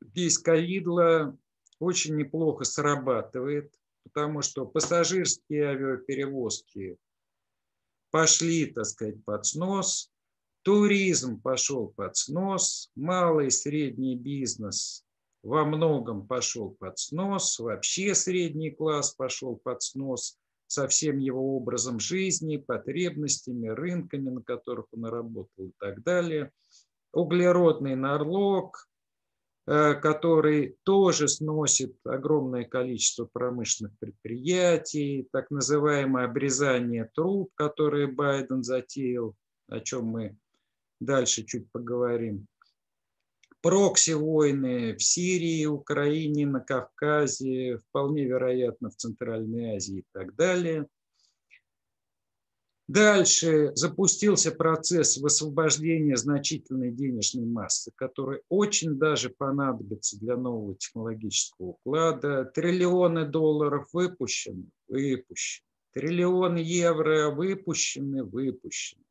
Здесь 0.00 0.36
ковидла 0.38 1.38
очень 1.78 2.16
неплохо 2.16 2.64
срабатывает, 2.64 3.72
потому 4.04 4.42
что 4.42 4.66
пассажирские 4.66 5.68
авиаперевозки 5.68 6.96
пошли, 8.10 8.66
так 8.66 8.86
сказать, 8.86 9.24
под 9.24 9.46
снос, 9.46 10.10
Туризм 10.62 11.40
пошел 11.40 11.88
под 11.88 12.16
снос, 12.16 12.90
малый 12.94 13.46
и 13.46 13.50
средний 13.50 14.14
бизнес 14.14 15.04
во 15.42 15.64
многом 15.64 16.26
пошел 16.26 16.76
под 16.78 16.98
снос, 16.98 17.58
вообще 17.58 18.14
средний 18.14 18.70
класс 18.70 19.14
пошел 19.14 19.56
под 19.56 19.82
снос 19.82 20.36
со 20.66 20.86
всем 20.86 21.18
его 21.18 21.56
образом 21.56 21.98
жизни, 21.98 22.58
потребностями, 22.58 23.68
рынками, 23.68 24.28
на 24.28 24.42
которых 24.42 24.86
он 24.92 25.06
работал 25.06 25.66
и 25.66 25.72
так 25.78 26.02
далее. 26.02 26.52
Углеродный 27.12 27.96
налог, 27.96 28.86
который 29.66 30.76
тоже 30.84 31.28
сносит 31.28 31.94
огромное 32.04 32.64
количество 32.64 33.28
промышленных 33.30 33.92
предприятий, 33.98 35.28
так 35.32 35.50
называемое 35.50 36.24
обрезание 36.24 37.10
труб, 37.14 37.50
которое 37.54 38.06
Байден 38.06 38.64
затеял, 38.64 39.34
о 39.68 39.80
чем 39.80 40.06
мы 40.06 40.36
дальше 41.00 41.44
чуть 41.44 41.70
поговорим. 41.70 42.46
Прокси-войны 43.62 44.96
в 44.96 45.02
Сирии, 45.02 45.66
Украине, 45.66 46.46
на 46.46 46.60
Кавказе, 46.60 47.78
вполне 47.78 48.24
вероятно 48.24 48.88
в 48.88 48.96
Центральной 48.96 49.76
Азии 49.76 49.98
и 49.98 50.04
так 50.12 50.34
далее. 50.34 50.86
Дальше 52.92 53.70
запустился 53.76 54.50
процесс 54.50 55.16
высвобождения 55.16 56.16
значительной 56.16 56.90
денежной 56.90 57.46
массы, 57.46 57.92
который 57.94 58.42
очень 58.48 58.98
даже 58.98 59.30
понадобится 59.30 60.18
для 60.18 60.36
нового 60.36 60.74
технологического 60.74 61.66
уклада. 61.68 62.44
Триллионы 62.46 63.26
долларов 63.26 63.88
выпущены, 63.92 64.64
выпущены. 64.88 65.64
Триллионы 65.92 66.58
евро 66.58 67.30
выпущены, 67.30 68.24
выпущены 68.24 69.04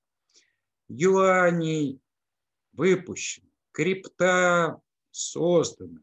юаней 0.89 2.01
выпущено, 2.73 3.47
крипта 3.71 4.81
создана. 5.11 6.01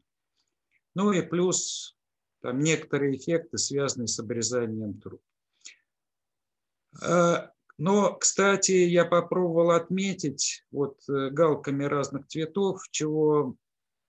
Ну 0.94 1.12
и 1.12 1.20
плюс 1.20 1.96
там 2.40 2.60
некоторые 2.60 3.16
эффекты, 3.16 3.58
связанные 3.58 4.06
с 4.06 4.18
обрезанием 4.18 4.98
труб. 4.98 5.20
Но, 7.78 8.14
кстати, 8.14 8.72
я 8.72 9.04
попробовал 9.04 9.72
отметить 9.72 10.64
вот 10.70 10.98
э, 11.08 11.30
галками 11.30 11.84
разных 11.84 12.26
цветов, 12.26 12.80
чего 12.90 13.56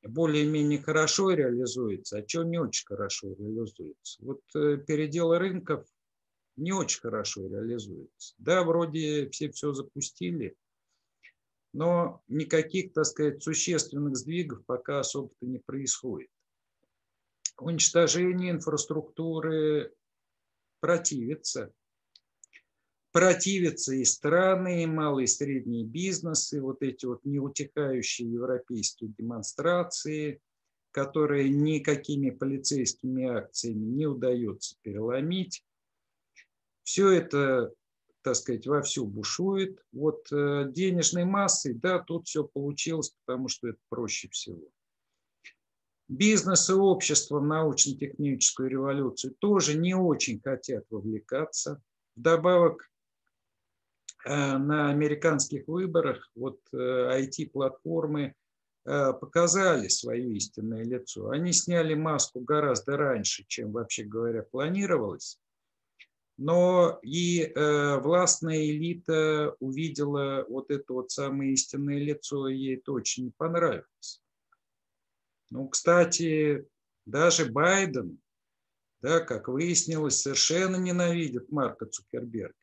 более-менее 0.03 0.82
хорошо 0.82 1.32
реализуется, 1.32 2.19
а 2.19 2.21
чего 2.23 2.43
не 2.43 2.60
очень 2.60 2.86
хорошо 2.86 3.34
реализуется. 3.34 4.23
Вот 4.23 4.41
э, 4.56 4.77
передел 4.77 5.38
рынков 5.38 5.86
не 6.56 6.71
очень 6.71 7.01
хорошо 7.01 7.47
реализуется. 7.47 8.36
Да, 8.38 8.63
вроде 8.63 9.30
все 9.30 9.51
все 9.51 9.73
запустили, 9.73 10.56
но 11.73 12.23
никаких, 12.27 12.93
так 12.93 13.06
сказать, 13.06 13.43
существенных 13.43 14.15
сдвигов 14.15 14.65
пока 14.65 14.99
особо-то 14.99 15.45
не 15.45 15.60
происходит. 15.60 16.30
уничтожению 17.60 18.51
инфраструктуры 18.51 19.93
противится. 20.80 21.73
Противятся 23.17 23.95
и 23.95 24.06
страны, 24.06 24.84
и 24.84 24.86
малые 24.86 25.23
и 25.23 25.27
средние 25.27 25.84
бизнесы, 25.84 26.62
вот 26.62 26.84
эти 26.84 27.08
вот 27.08 27.25
неутихающие 27.25 28.32
европейские 28.32 29.12
демонстрации, 29.17 30.39
которые 30.91 31.49
никакими 31.49 32.30
полицейскими 32.30 33.25
акциями 33.25 33.86
не 33.86 34.06
удается 34.06 34.75
переломить. 34.84 35.65
Все 36.84 37.10
это, 37.10 37.73
так 38.21 38.36
сказать, 38.36 38.67
вовсю 38.67 39.08
бушует. 39.08 39.84
Вот 39.91 40.32
э, 40.32 40.67
денежной 40.69 41.25
массой, 41.25 41.73
да, 41.73 41.97
тут 41.97 42.27
все 42.27 42.43
получилось, 42.43 43.15
потому 43.25 43.47
что 43.47 43.69
это 43.69 43.80
проще 43.89 44.30
всего. 44.30 44.69
Бизнес 46.08 46.69
и 46.69 46.73
общество 46.73 47.39
в 47.39 47.47
научно-техническую 47.47 48.69
революцию 48.69 49.34
тоже 49.39 49.75
не 49.75 49.95
очень 49.95 50.39
хотят 50.39 50.86
вовлекаться. 50.91 51.82
Вдобавок, 52.15 52.88
на 54.27 54.89
американских 54.89 55.67
выборах 55.67 56.29
вот 56.35 56.59
IT-платформы 56.73 58.23
э, 58.23 58.33
э, 58.85 59.13
показали 59.13 59.87
свое 59.87 60.35
истинное 60.35 60.83
лицо. 60.83 61.29
Они 61.29 61.53
сняли 61.53 61.93
маску 61.93 62.41
гораздо 62.41 62.97
раньше, 62.97 63.45
чем, 63.47 63.71
вообще 63.71 64.03
говоря, 64.03 64.43
планировалось. 64.43 65.39
Но 66.39 66.99
и 67.01 67.51
властная 67.55 68.63
элита 68.63 69.55
увидела 69.59 70.45
вот 70.47 70.69
это 70.69 70.93
вот 70.93 71.09
самое 71.09 71.53
истинное 71.53 71.97
лицо, 71.97 72.47
и 72.47 72.55
ей 72.55 72.77
это 72.77 72.91
очень 72.91 73.31
понравилось. 73.35 74.21
Ну, 75.49 75.67
кстати, 75.67 76.67
даже 77.07 77.51
Байден, 77.51 78.19
да, 79.01 79.19
как 79.19 79.47
выяснилось, 79.47 80.21
совершенно 80.21 80.75
ненавидит 80.75 81.51
Марка 81.51 81.87
Цукерберга 81.87 82.53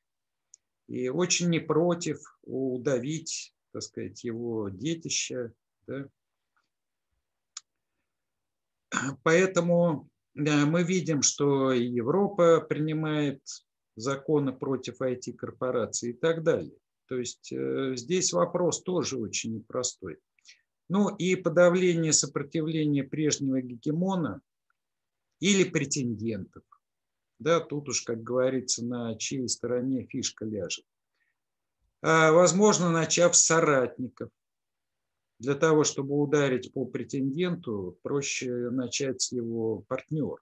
и 0.87 1.09
очень 1.09 1.51
не 1.51 1.61
против 1.61 2.18
удавить, 2.42 3.55
так 3.73 3.83
сказать, 3.83 4.25
его 4.25 4.68
детище. 4.68 5.53
Да. 5.87 6.09
Поэтому 9.23 10.09
мы 10.35 10.83
видим, 10.83 11.23
что 11.23 11.73
Европа 11.73 12.61
принимает 12.61 13.40
законы 13.97 14.53
против 14.53 15.01
IT-корпораций 15.01 16.11
и 16.11 16.12
так 16.12 16.42
далее. 16.42 16.77
То 17.07 17.18
есть 17.18 17.53
э, 17.53 17.94
здесь 17.97 18.33
вопрос 18.33 18.83
тоже 18.83 19.18
очень 19.18 19.57
непростой. 19.57 20.18
Ну 20.88 21.14
и 21.14 21.37
подавление 21.37 22.12
сопротивления 22.12 23.05
прежнего 23.05 23.61
гегемона 23.61 24.40
или 25.40 25.64
претендентов. 25.64 26.62
Да, 27.38 27.61
тут 27.61 27.88
уж, 27.88 28.03
как 28.03 28.23
говорится, 28.23 28.85
на 28.85 29.16
чьей 29.16 29.49
стороне 29.49 30.07
фишка 30.07 30.44
ляжет. 30.44 30.85
А, 32.03 32.33
возможно, 32.33 32.90
начав 32.90 33.35
с 33.35 33.44
соратников. 33.44 34.31
Для 35.38 35.55
того, 35.55 35.85
чтобы 35.85 36.20
ударить 36.20 36.73
по 36.73 36.85
претенденту, 36.85 37.99
проще 38.03 38.70
начать 38.70 39.20
с 39.20 39.33
его 39.33 39.85
партнера. 39.88 40.38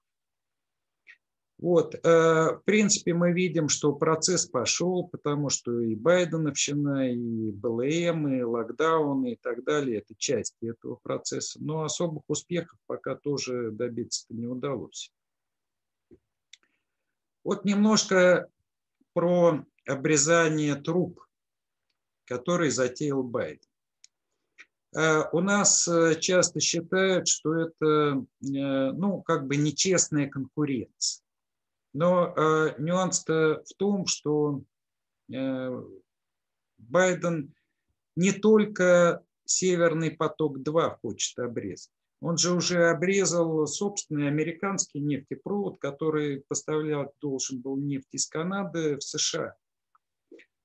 Вот, 1.63 1.95
э, 1.95 1.99
в 2.03 2.63
принципе, 2.65 3.15
мы 3.15 3.33
видим, 3.33 3.69
что 3.69 3.93
процесс 3.93 4.47
пошел, 4.47 5.07
потому 5.07 5.49
что 5.49 5.81
и 5.81 5.95
Байденовщина, 5.95 7.13
и 7.13 7.53
БЛМ, 7.53 8.35
и 8.35 8.43
локдауны 8.43 9.35
и 9.35 9.37
так 9.41 9.63
далее– 9.63 9.99
это 10.01 10.17
части 10.19 10.69
этого 10.69 10.97
процесса. 10.97 11.61
Но 11.63 11.85
особых 11.85 12.25
успехов 12.27 12.77
пока 12.87 13.15
тоже 13.15 13.71
добиться 13.71 14.27
не 14.31 14.49
удалось. 14.49 15.13
Вот 17.45 17.65
немножко 17.65 18.49
про 19.13 19.65
обрезание 19.87 20.77
труб, 20.77 21.21
который 22.25 22.71
затеял 22.71 23.23
Байден. 23.23 23.69
Э, 24.95 25.25
у 25.33 25.41
нас 25.41 25.89
э, 25.89 26.19
часто 26.21 26.61
считают, 26.61 27.29
что 27.29 27.55
это 27.55 28.25
ну, 28.41 29.23
как 29.23 29.47
бы 29.47 29.57
нечестная 29.57 30.29
конкуренция. 30.29 31.23
Но 31.93 32.33
э, 32.35 32.75
нюанс-то 32.79 33.63
в 33.67 33.75
том, 33.75 34.07
что 34.07 34.63
э, 35.33 35.83
Байден 36.79 37.55
не 38.17 38.33
только 38.33 39.23
Северный 39.45 40.11
поток-2 40.11 40.99
хочет 41.03 41.39
обрезать. 41.39 41.91
Он 42.23 42.39
же 42.39 42.55
уже 42.55 42.89
обрезал 42.89 43.67
собственный 43.67 44.29
американский 44.29 45.01
нефтепровод, 45.01 45.81
который 45.81 46.45
поставлял 46.47 47.13
должен 47.21 47.61
был 47.61 47.77
нефть 47.77 48.11
из 48.13 48.29
Канады 48.29 48.97
в 48.97 49.03
США. 49.03 49.57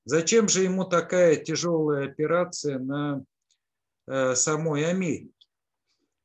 Зачем 0.04 0.48
же 0.48 0.62
ему 0.62 0.84
такая 0.84 1.34
тяжелая 1.34 2.06
операция 2.06 2.78
на 2.78 3.24
э, 4.06 4.36
самой 4.36 4.88
Америке? 4.88 5.34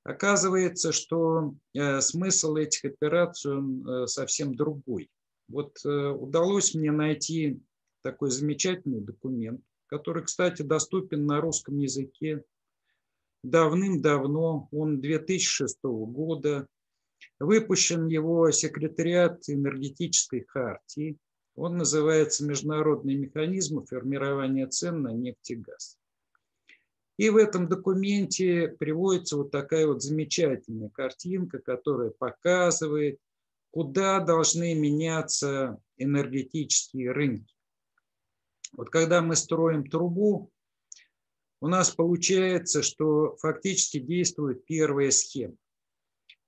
Оказывается, 0.04 0.92
что 0.92 1.56
э, 1.74 2.00
смысл 2.02 2.56
этих 2.56 2.86
операций 2.86 3.54
э, 3.58 4.06
совсем 4.06 4.56
другой. 4.56 5.10
Вот 5.50 5.78
удалось 5.84 6.74
мне 6.74 6.92
найти 6.92 7.60
такой 8.02 8.30
замечательный 8.32 9.02
документ, 9.02 9.62
который, 9.88 10.24
кстати, 10.24 10.62
доступен 10.62 11.26
на 11.26 11.42
русском 11.42 11.78
языке 11.80 12.44
давным-давно, 13.44 14.70
он 14.72 15.02
2006 15.02 15.78
года, 15.84 16.68
выпущен 17.40 18.08
его 18.08 18.52
секретариат 18.52 19.50
энергетической 19.50 20.46
хартии, 20.48 21.18
он 21.56 21.78
называется 21.78 22.46
«Международные 22.46 23.18
механизмы 23.18 23.86
формирования 23.86 24.66
цен 24.68 25.04
на 25.04 25.14
нефть 25.14 25.52
и 25.52 25.56
газ». 25.56 25.98
И 27.18 27.30
в 27.30 27.38
этом 27.38 27.68
документе 27.68 28.70
приводится 28.70 29.38
вот 29.38 29.52
такая 29.52 29.86
вот 29.86 30.02
замечательная 30.02 30.90
картинка, 30.90 31.60
которая 31.60 32.10
показывает, 32.10 33.20
куда 33.70 34.20
должны 34.20 34.74
меняться 34.74 35.80
энергетические 35.98 37.12
рынки. 37.12 37.54
Вот 38.72 38.90
когда 38.90 39.22
мы 39.22 39.36
строим 39.36 39.88
трубу, 39.88 40.52
у 41.64 41.68
нас 41.70 41.92
получается, 41.92 42.84
что 42.84 43.38
фактически 43.38 43.98
действует 43.98 44.66
первая 44.66 45.12
схема. 45.12 45.56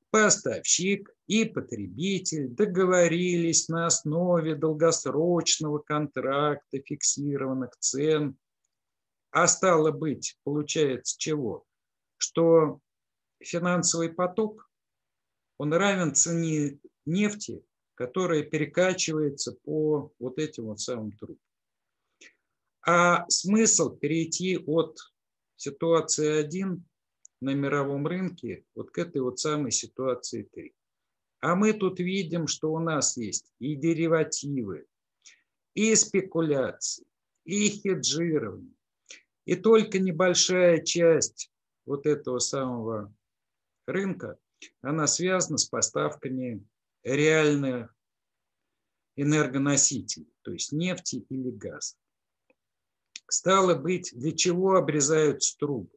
Поставщик 0.10 1.10
и 1.28 1.46
потребитель 1.46 2.50
договорились 2.50 3.70
на 3.70 3.86
основе 3.86 4.56
долгосрочного 4.56 5.80
контракта 5.80 6.82
фиксированных 6.86 7.78
цен 7.80 8.38
а 9.32 9.48
стало 9.48 9.92
быть, 9.92 10.38
получается 10.44 11.16
чего? 11.18 11.64
Что 12.18 12.82
финансовый 13.42 14.10
поток, 14.10 14.70
он 15.58 15.74
равен 15.74 16.14
цене 16.14 16.78
нефти, 17.06 17.64
которая 17.94 18.44
перекачивается 18.44 19.54
по 19.64 20.12
вот 20.20 20.40
этим 20.40 20.66
вот 20.66 20.82
самым 20.82 21.14
трубам. 21.14 21.40
А 22.88 23.28
смысл 23.30 23.96
перейти 23.96 24.58
от 24.58 25.00
ситуации 25.56 26.44
1 26.44 26.86
на 27.42 27.54
мировом 27.54 28.06
рынке 28.06 28.64
вот 28.76 28.92
к 28.92 29.00
этой 29.00 29.22
вот 29.22 29.40
самой 29.40 29.72
ситуации 29.72 30.44
3. 30.44 30.74
А 31.42 31.56
мы 31.56 31.74
тут 31.74 32.00
видим, 32.00 32.48
что 32.48 32.72
у 32.72 32.80
нас 32.80 33.18
есть 33.18 33.52
и 33.60 33.76
деривативы, 33.76 34.86
и 35.74 35.96
спекуляции, 35.96 37.06
и 37.44 37.70
хеджирование, 37.70 38.74
и 39.46 39.56
только 39.56 40.00
небольшая 40.00 40.84
часть 40.84 41.52
вот 41.86 42.06
этого 42.06 42.40
самого 42.40 43.14
рынка, 43.88 44.38
она 44.82 45.08
связана 45.08 45.58
с 45.58 45.66
поставками 45.66 46.64
реальных 47.04 47.96
энергоносителей, 49.16 50.32
то 50.44 50.52
есть 50.52 50.72
нефти 50.72 51.26
или 51.30 51.50
газа. 51.50 51.96
Стало 53.28 53.76
быть, 53.76 54.12
для 54.14 54.32
чего 54.32 54.76
обрезаются 54.76 55.58
трубы? 55.58 55.90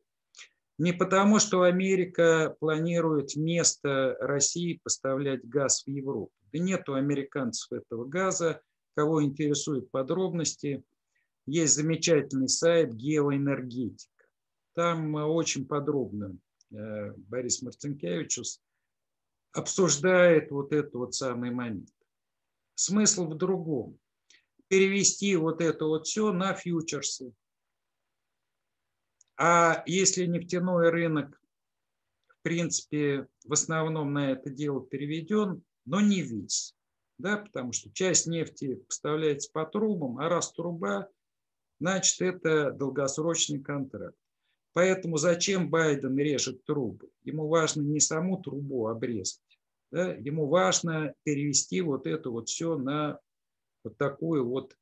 Не 0.79 0.93
потому, 0.93 1.39
что 1.39 1.62
Америка 1.62 2.57
планирует 2.61 3.35
вместо 3.35 4.16
России 4.20 4.81
поставлять 4.83 5.45
газ 5.45 5.83
в 5.85 5.91
Европу. 5.91 6.33
Да 6.53 6.59
нет 6.59 6.89
у 6.89 6.95
американцев 6.95 7.72
этого 7.72 8.05
газа. 8.05 8.61
Кого 8.95 9.22
интересуют 9.22 9.91
подробности– 9.91 10.83
есть 11.51 11.76
замечательный 11.76 12.49
сайт 12.49 12.95
«Геоэнергетика». 12.95 14.26
Там 14.74 15.14
очень 15.14 15.66
подробно 15.66 16.37
э, 16.70 17.12
Борис 17.16 17.62
Марцинкевичус 17.62 18.61
обсуждает 19.53 20.51
вот 20.51 20.74
этот 20.74 20.95
вот 20.95 21.14
самый 21.14 21.51
момент. 21.51 21.89
Смысл 22.74 23.24
в 23.29 23.35
другом. 23.35 23.99
Перевести 24.69 25.35
вот 25.37 25.61
это 25.61 25.87
вот 25.87 26.07
все 26.07 26.33
на 26.33 26.55
фьючерсы. 26.55 27.33
А 29.37 29.83
если 29.87 30.27
нефтяной 30.27 30.91
рынок 30.91 31.39
в 32.39 32.43
принципе, 32.43 33.27
в 33.45 33.53
основном 33.53 34.12
на 34.12 34.31
это 34.31 34.51
дело 34.51 34.81
переведен, 34.81 35.62
но 35.85 36.01
не 36.01 36.23
весь. 36.23 36.75
Да, 37.19 37.39
потому 37.39 37.73
что 37.73 37.91
часть 37.93 38.29
нефти 38.29 38.77
поставляется 38.77 39.51
по 39.53 39.66
трубам, 39.66 40.19
а 40.19 40.29
раз 40.29 40.53
труба, 40.53 41.09
значит, 41.81 42.21
это 42.21 42.71
долгосрочный 42.71 43.61
контракт. 43.61 44.16
Поэтому 44.73 45.16
зачем 45.16 45.69
Байден 45.69 46.16
режет 46.16 46.64
трубы? 46.64 47.11
Ему 47.25 47.49
важно 47.49 47.83
не 47.83 47.99
саму 47.99 48.41
трубу 48.41 48.87
обрезать, 48.87 49.59
да? 49.91 50.12
ему 50.12 50.47
важно 50.47 51.14
перевести 51.25 51.81
вот 51.81 52.07
это 52.07 52.31
вот 52.31 52.49
все 52.49 52.79
на 52.79 53.19
вот 53.85 53.97
такую 53.97 54.47
вот 54.47 54.76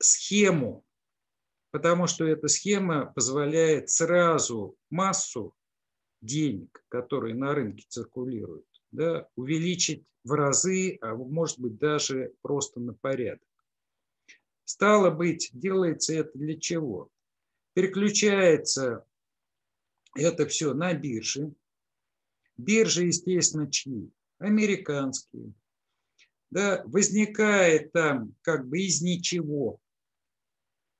схему, 0.00 0.84
потому 1.70 2.06
что 2.06 2.24
эта 2.24 2.48
схема 2.48 3.06
позволяет 3.06 3.90
сразу 3.90 4.76
массу 4.90 5.54
денег, 6.20 6.84
которые 6.88 7.34
на 7.34 7.54
рынке 7.54 7.84
циркулируют, 7.88 8.66
да, 8.90 9.28
увеличить 9.36 10.04
в 10.24 10.32
разы, 10.32 10.98
а 11.00 11.14
может 11.14 11.58
быть 11.58 11.78
даже 11.78 12.34
просто 12.42 12.80
на 12.80 12.94
порядок. 12.94 13.46
Стало 14.64 15.10
быть, 15.10 15.50
делается 15.52 16.14
это 16.14 16.36
для 16.36 16.58
чего? 16.58 17.10
Переключается 17.74 19.06
это 20.14 20.46
все 20.46 20.74
на 20.74 20.92
биржи. 20.94 21.54
Биржи, 22.56 23.06
естественно, 23.06 23.70
чьи? 23.70 24.10
Американские. 24.38 25.54
Да, 26.50 26.82
возникает 26.86 27.92
там 27.92 28.34
как 28.42 28.68
бы 28.68 28.80
из 28.80 29.02
ничего 29.02 29.80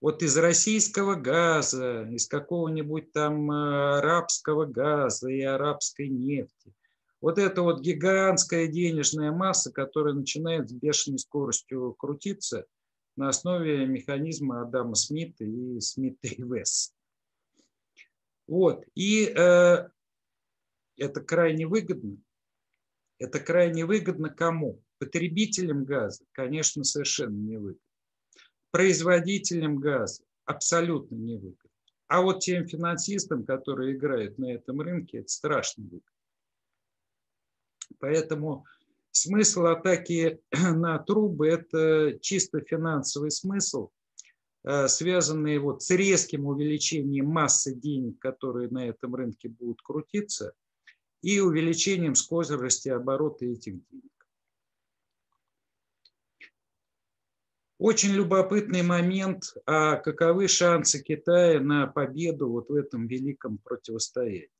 вот 0.00 0.22
из 0.22 0.36
российского 0.36 1.14
газа, 1.14 2.08
из 2.10 2.28
какого-нибудь 2.28 3.12
там 3.12 3.50
э, 3.50 3.98
арабского 3.98 4.64
газа 4.64 5.28
и 5.28 5.42
арабской 5.42 6.08
нефти. 6.08 6.72
Вот 7.20 7.38
это 7.38 7.62
вот 7.62 7.80
гигантская 7.80 8.68
денежная 8.68 9.32
масса, 9.32 9.72
которая 9.72 10.14
начинает 10.14 10.70
с 10.70 10.72
бешеной 10.72 11.18
скоростью 11.18 11.94
крутиться 11.98 12.64
на 13.16 13.28
основе 13.28 13.86
механизма 13.86 14.62
Адама 14.62 14.94
Смита 14.94 15.44
и 15.44 15.80
Смита 15.80 16.28
и 16.28 16.42
Весс. 16.42 16.94
Вот. 18.46 18.84
И 18.94 19.24
э, 19.24 19.88
это 20.96 21.20
крайне 21.20 21.66
выгодно. 21.66 22.18
Это 23.18 23.40
крайне 23.40 23.84
выгодно 23.84 24.30
кому? 24.30 24.80
Потребителям 24.98 25.84
газа, 25.84 26.24
конечно, 26.32 26.84
совершенно 26.84 27.36
не 27.36 27.56
выгодно 27.56 27.80
производителям 28.70 29.78
газа 29.78 30.22
абсолютно 30.44 31.14
невыгодно. 31.14 31.70
А 32.06 32.22
вот 32.22 32.40
тем 32.40 32.66
финансистам, 32.66 33.44
которые 33.44 33.94
играют 33.94 34.38
на 34.38 34.52
этом 34.52 34.80
рынке, 34.80 35.18
это 35.18 35.28
страшно 35.28 35.84
выгодно. 35.84 36.02
Поэтому 37.98 38.64
смысл 39.10 39.66
атаки 39.66 40.40
на 40.52 40.98
трубы– 40.98 41.48
это 41.48 42.18
чисто 42.20 42.60
финансовый 42.60 43.30
смысл, 43.30 43.90
э, 44.64 44.88
связанный 44.88 45.58
вот 45.58 45.82
с 45.82 45.90
резким 45.90 46.46
увеличением 46.46 47.26
массы 47.26 47.74
денег, 47.74 48.18
которые 48.18 48.68
на 48.70 48.86
этом 48.86 49.14
рынке 49.14 49.48
будут 49.48 49.82
крутиться, 49.82 50.52
и 51.20 51.40
увеличением 51.40 52.14
скорости 52.14 52.88
оборота 52.88 53.44
этих 53.44 53.86
денег. 53.88 54.17
Очень 57.78 58.10
любопытный 58.14 58.82
момент, 58.82 59.54
а 59.64 59.96
каковы 59.96 60.48
шансы 60.48 61.00
Китая 61.00 61.60
на 61.60 61.86
победу 61.86 62.48
вот 62.50 62.70
в 62.70 62.74
этом 62.74 63.06
великом 63.06 63.58
противостоянии. 63.58 64.50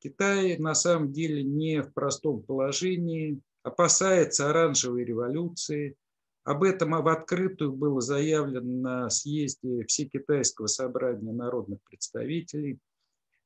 Китай 0.00 0.58
на 0.58 0.74
самом 0.74 1.12
деле 1.12 1.44
не 1.44 1.80
в 1.80 1.92
простом 1.92 2.42
положении, 2.42 3.40
опасается 3.62 4.50
оранжевой 4.50 5.04
революции. 5.04 5.94
Об 6.42 6.64
этом 6.64 6.90
в 6.90 7.06
открытую 7.06 7.72
было 7.72 8.00
заявлено 8.00 8.80
на 8.80 9.10
съезде 9.10 9.84
Всекитайского 9.84 10.66
собрания 10.66 11.32
народных 11.32 11.78
представителей. 11.84 12.80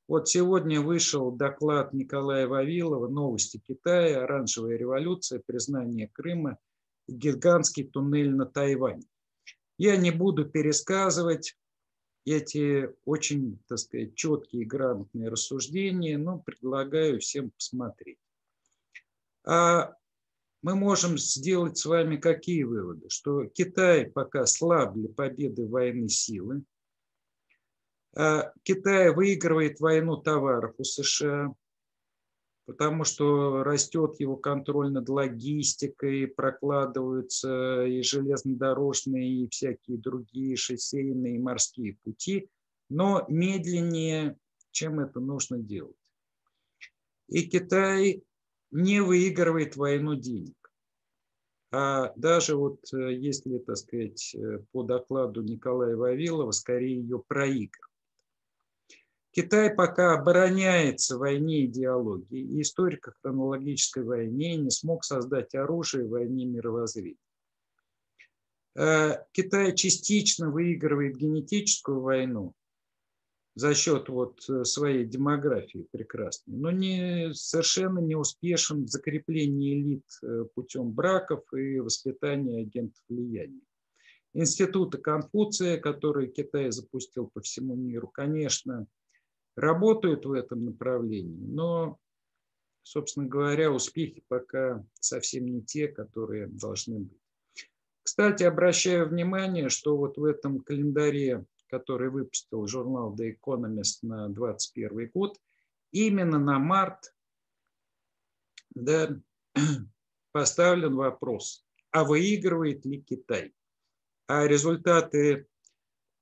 Вот 0.09 0.29
сегодня 0.29 0.81
вышел 0.81 1.31
доклад 1.31 1.93
Николая 1.93 2.47
Вавилова 2.47 3.09
«Новости 3.09 3.61
Китая. 3.67 4.25
Оранжевая 4.25 4.79
революция. 4.79 5.43
Признание 5.45 6.09
Крыма 6.09 6.57
гигантский 7.09 7.85
туннель 7.85 8.35
на 8.35 8.47
Тайвань. 8.47 9.05
Я 9.79 9.97
не 9.97 10.11
буду 10.11 10.45
пересказывать 10.45 11.57
эти 12.25 12.91
очень, 13.05 13.59
так 13.69 13.79
сказать, 13.79 14.15
четкие 14.15 14.63
и 14.63 14.67
грамотные 14.67 15.29
рассуждения, 15.29 16.17
но 16.17 16.39
предлагаю 16.39 17.21
всем 17.21 17.51
посмотреть. 17.51 18.19
А 19.47 19.95
мы 20.63 20.75
можем 20.75 21.19
сделать 21.19 21.77
с 21.77 21.85
вами 21.85 22.17
какие 22.17 22.63
выводы? 22.63 23.11
Что 23.11 23.45
Китай 23.45 24.07
пока 24.07 24.47
слаб 24.47 24.95
для 24.95 25.09
победы 25.09 25.67
войны 25.67 26.09
силы. 26.09 26.63
А 28.17 28.53
Китай 28.63 29.13
выигрывает 29.13 29.81
войну 29.81 30.17
товаров 30.17 30.75
у 30.79 30.85
США 30.85 31.55
потому 32.67 33.05
что 33.05 33.63
растет 33.63 34.17
его 34.19 34.37
контроль 34.37 34.91
над 34.91 35.09
логистикой, 35.09 36.27
прокладываются 36.27 37.85
и 37.85 38.03
железнодорожные, 38.03 39.45
и 39.45 39.49
всякие 39.49 39.99
другие 39.99 40.57
шоссейные 40.57 41.37
и 41.37 41.41
морские 41.41 41.97
пути, 42.03 42.49
но 42.89 43.25
медленнее, 43.29 44.37
чем 44.71 45.01
это 45.01 45.21
нужно 45.21 45.59
делать. 45.59 45.97
И 47.29 47.43
Китай 47.49 48.23
не 48.71 49.01
выигрывает 49.01 49.77
войну 49.77 50.15
денег. 50.15 50.55
А 51.71 52.13
даже 52.15 52.55
вот 52.57 52.81
э, 52.93 53.15
если, 53.15 53.59
так 53.59 53.77
сказать, 53.77 54.35
э, 54.35 54.61
по 54.71 54.85
докладу 54.85 55.43
Николая 55.43 55.97
Вавилова, 55.97 56.53
скорее 56.53 57.01
ее 57.01 57.19
проигрывает. 57.19 57.94
Китай 59.35 59.75
пока 59.75 60.15
обороняется 60.15 61.17
в 61.17 61.21
войне 61.21 61.65
идеологии 61.65 62.39
и 62.39 62.63
историко-хронологической 62.63 64.05
войне 64.05 64.55
не 64.57 64.71
смог 64.71 65.03
создать 65.05 65.57
оружие 65.57 66.07
в 66.07 66.11
войне 66.11 66.47
мировоззрения. 66.47 67.17
Э, 68.77 69.25
Китай 69.33 69.75
частично 69.75 70.51
выигрывает 70.51 71.17
генетическую 71.17 72.01
войну 72.01 72.55
за 73.57 73.75
счет 73.75 74.09
вот 74.09 74.49
э, 74.49 74.63
своей 74.63 75.05
демографии 75.05 75.89
прекрасной, 75.91 76.55
но 76.55 76.71
не, 76.71 77.35
совершенно 77.35 77.99
не 77.99 78.15
успешен 78.15 78.85
в 78.85 78.89
закреплении 78.89 79.75
элит 79.75 80.07
э, 80.23 80.45
путем 80.55 80.93
браков 80.93 81.43
и 81.53 81.81
воспитания 81.81 82.61
агентов 82.61 83.03
влияния. 83.09 83.63
Институты 84.33 84.99
Конфуция, 84.99 85.79
которые 85.79 86.31
Китай 86.31 86.71
запустил 86.71 87.29
по 87.35 87.41
всему 87.41 87.75
миру, 87.75 88.07
конечно, 88.07 88.87
работают 89.57 90.27
в 90.27 90.33
этом 90.33 90.65
направлении, 90.65 91.47
но, 91.47 91.99
собственно 92.83 93.27
говоря, 93.27 93.71
успехи 93.71 94.25
пока 94.29 94.85
совсем 95.01 95.47
не 95.47 95.63
те, 95.63 95.89
которые 95.89 96.47
должны 96.47 97.01
быть. 97.01 97.21
Кстати, 98.03 98.43
обращаю 98.43 99.09
внимание, 99.09 99.71
что 99.71 99.97
вот 99.97 100.19
в 100.19 100.25
этом 100.25 100.61
календаре, 100.61 101.47
который 101.69 102.11
выпустил 102.11 102.67
журнал 102.67 103.17
The 103.17 103.35
Economist 103.35 104.01
на 104.03 104.29
2021 104.29 105.11
год, 105.15 105.41
именно 105.91 106.39
на 106.39 106.59
март 106.59 107.15
да, 108.75 109.17
поставлен 110.33 110.97
вопрос, 110.97 111.65
а 111.91 112.05
выигрывает 112.05 112.85
ли 112.85 113.01
Китай? 113.01 113.55
А 114.27 114.47
результаты 114.47 115.47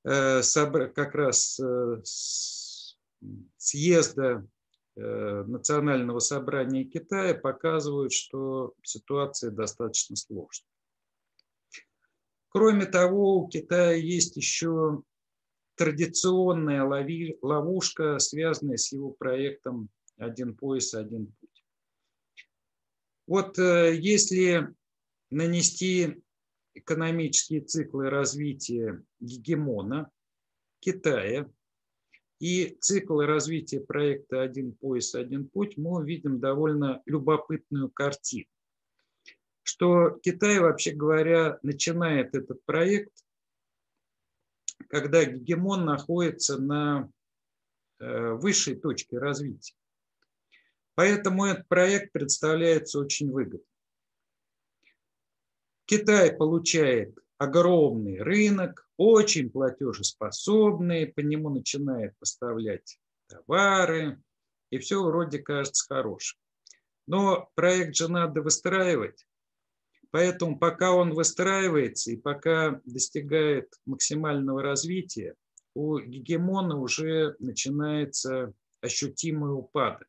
э, 0.05 0.43
как 0.43 1.15
раз 1.15 1.59
э, 1.59 2.01
съезда 3.57 4.47
э, 4.97 5.45
Национального 5.45 6.19
собрания 6.19 6.85
Китая 6.85 7.35
показывают, 7.35 8.13
что 8.13 8.75
ситуация 8.83 9.51
достаточно 9.51 10.17
сложная. 10.17 10.69
Кроме 12.49 12.87
того, 12.87 13.39
у 13.39 13.49
Китая 13.49 13.93
есть 13.93 14.37
еще 14.37 15.03
традиционная 15.77 16.85
ловушка, 17.41 18.19
связанная 18.19 18.77
с 18.77 18.93
его 18.93 19.11
проектом 19.11 19.89
«Один 20.19 20.55
пояс, 20.55 20.93
один 20.95 21.27
путь». 21.41 21.65
Вот 23.27 23.59
э, 23.59 23.97
если 23.97 24.75
нанести 25.31 26.23
экономические 26.75 27.63
циклы 27.63 28.11
развития 28.11 29.03
гегемона 29.21 30.11
Китая– 30.81 31.51
и 32.43 32.77
цикл 32.81 33.21
развития 33.21 33.79
проекта 33.79 34.43
«Один 34.43 34.73
пояс, 34.73 35.15
один 35.15 35.49
путь» 35.49 35.77
мы 35.77 36.01
увидим 36.01 36.41
довольно 36.41 37.01
любопытную 37.07 37.89
картину. 37.89 38.49
Что 39.63 40.19
Китай, 40.25 40.59
вообще 40.59 40.91
говоря, 40.91 41.61
начинает 41.63 42.35
этот 42.35 42.65
проект, 42.65 43.13
когда 44.89 45.25
гегемон 45.25 45.85
находится 45.85 46.61
на 46.61 47.09
высшей 48.01 48.75
точки 48.75 49.15
развития. 49.15 49.77
Поэтому 50.97 51.45
этот 51.45 51.69
проект 51.69 52.11
представляется 52.11 52.99
очень 52.99 53.31
выгодным. 53.31 53.65
Китай 55.85 56.37
получает 56.37 57.17
огромный 57.43 58.23
рынок, 58.23 58.89
очень 58.97 59.51
платежеспособный, 59.51 61.07
по 61.07 61.21
нему 61.21 61.51
начинает 61.51 62.17
поставлять 62.19 62.99
товары, 63.27 64.23
и 64.71 64.79
все 64.79 65.03
вроде 65.03 65.39
кажется 65.39 65.85
хорошим. 65.89 66.39
Но 67.07 67.51
проект 67.55 67.97
же 67.97 68.09
надо 68.09 68.43
выстраивать, 68.43 69.27
поэтому 70.11 70.59
пока 70.59 70.93
он 70.93 71.15
выстраивается 71.15 72.13
и 72.13 72.17
пока 72.17 72.81
достигает 72.85 73.75
максимального 73.87 74.63
развития, 74.63 75.35
у 75.75 75.99
гегемона 75.99 76.79
уже 76.79 77.35
начинается 77.39 78.53
ощутимый 78.81 79.53
упадок. 79.53 80.07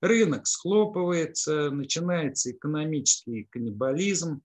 Рынок 0.00 0.46
схлопывается, 0.46 1.70
начинается 1.70 2.50
экономический 2.52 3.44
каннибализм, 3.44 4.42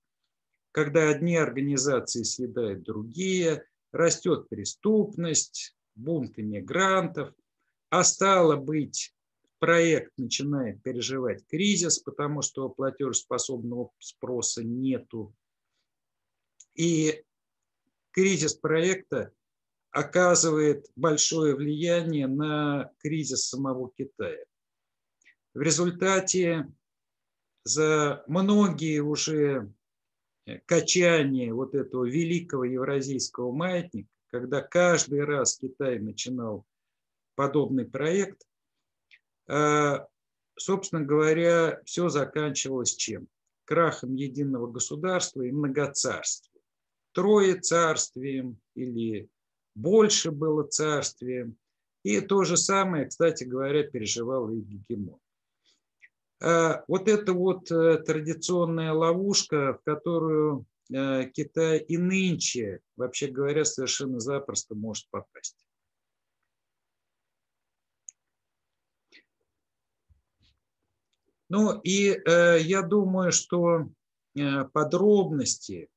когда 0.74 1.10
одни 1.10 1.38
организации 1.38 2.24
съедают 2.24 2.82
другие, 2.82 3.64
растет 3.92 4.50
преступность, 4.50 5.78
бунт 5.94 6.40
иммигрантов, 6.40 7.32
а 7.92 8.04
стало 8.04 8.56
быть, 8.56 9.14
проект 9.60 10.18
начинает 10.18 10.82
переживать 10.82 11.46
кризис, 11.48 12.00
потому 12.00 12.42
что 12.42 12.70
платежеспособного 12.70 13.92
спроса 14.00 14.64
нету. 14.64 15.36
И 16.74 17.24
кризис 18.10 18.56
проекта 18.56 19.32
оказывает 19.92 20.88
большое 20.96 21.56
влияние 21.56 22.26
на 22.26 22.92
кризис 22.98 23.48
самого 23.48 23.92
Китая. 23.96 24.44
В 25.54 25.62
результате 25.62 26.68
за 27.64 28.24
многие 28.26 29.02
уже 29.02 29.72
качания 30.66 31.54
вот 31.54 31.76
этого 31.76 32.06
великого 32.06 32.66
евразийского 32.66 33.52
маятника, 33.52 34.10
когда 34.28 34.62
каждый 34.62 35.24
раз 35.24 35.58
Китай 35.58 36.00
начинал 36.00 36.66
подобный 37.36 37.86
проект, 37.86 38.42
а, 39.48 40.08
собственно 40.58 41.04
говоря, 41.04 41.82
все 41.86 42.10
заканчивалось 42.10 42.96
чем? 42.96 43.28
Крахом 43.66 44.16
единого 44.16 44.68
государства 44.68 45.42
и 45.42 45.52
многоцарствия. 45.52 46.62
Трое 47.14 47.60
царствием 47.60 48.58
или 48.76 49.30
больше 49.76 50.32
было 50.32 50.64
царствием. 50.64 51.58
И 52.04 52.20
то 52.20 52.44
же 52.44 52.58
самое, 52.58 53.06
кстати 53.06 53.46
говоря, 53.46 53.84
переживал 53.84 54.50
и 54.50 54.60
Гегемон. 54.60 55.20
А, 56.44 56.84
вот 56.90 57.08
это 57.08 57.32
вот 57.32 57.72
э, 57.72 58.00
традиционная 58.00 58.92
ловушка, 58.92 59.76
в 59.76 59.84
которую 59.86 60.66
э, 60.94 61.30
Китай 61.30 61.80
и 61.80 61.98
нынче, 61.98 62.82
вообще 62.98 63.28
говоря, 63.28 63.64
совершенно 63.64 64.20
запросто 64.20 64.76
может 64.76 65.08
попасть. 65.10 65.56
Ну 71.48 71.80
и 71.82 72.10
э, 72.10 72.60
я 72.60 72.82
думаю, 72.82 73.32
что 73.32 73.90
подробности 74.74 75.90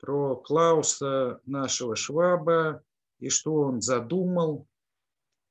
про 0.00 0.34
Клауса 0.36 1.40
нашего 1.44 1.94
Шваба 1.94 2.82
и 3.20 3.28
что 3.28 3.54
он 3.54 3.82
задумал, 3.82 4.66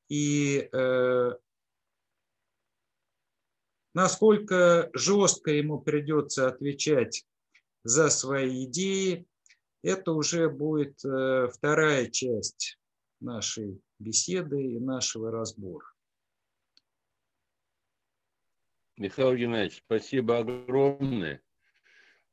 и 0.10 0.68
Насколько 3.93 4.89
жестко 4.93 5.51
ему 5.51 5.79
придется 5.81 6.47
отвечать 6.47 7.25
за 7.83 8.09
свои 8.09 8.65
идеи, 8.65 9.25
это 9.83 10.13
уже 10.13 10.49
будет 10.49 11.03
э, 11.03 11.49
вторая 11.53 12.09
часть 12.09 12.77
нашей 13.19 13.81
беседы 13.99 14.61
и 14.61 14.79
нашего 14.79 15.31
разбора. 15.31 15.87
Михаил 18.97 19.35
Геннадьевич, 19.35 19.81
спасибо 19.85 20.39
огромное. 20.39 21.41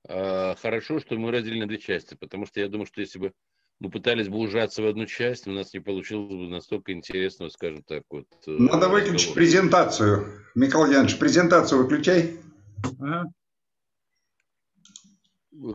А, 0.07 0.55
хорошо, 0.57 1.01
что 1.01 1.17
мы 1.17 1.31
разделили 1.31 1.61
на 1.61 1.67
две 1.67 1.79
части, 1.79 2.15
потому 2.15 2.47
что 2.47 2.61
я 2.61 2.69
думаю, 2.69 2.87
что 2.87 3.01
если 3.01 3.19
бы 3.19 3.33
мы 3.81 3.91
пытались 3.91 4.29
бы 4.29 4.39
ужаться 4.39 4.83
в 4.83 4.87
одну 4.87 5.07
часть, 5.07 5.47
у 5.47 5.53
нас 5.53 5.73
не 5.73 5.81
получилось 5.81 6.29
бы 6.29 6.49
настолько 6.49 6.93
интересного, 6.93 7.49
скажем 7.49 7.83
так, 7.85 8.03
вот. 8.11 8.27
Э, 8.47 8.51
Надо 8.51 8.89
выключить 8.89 9.35
презентацию. 9.35 10.27
Михаил 10.55 10.91
Янович, 10.91 11.19
презентацию 11.19 11.83
выключай. 11.83 12.37
Ага. 13.01 13.27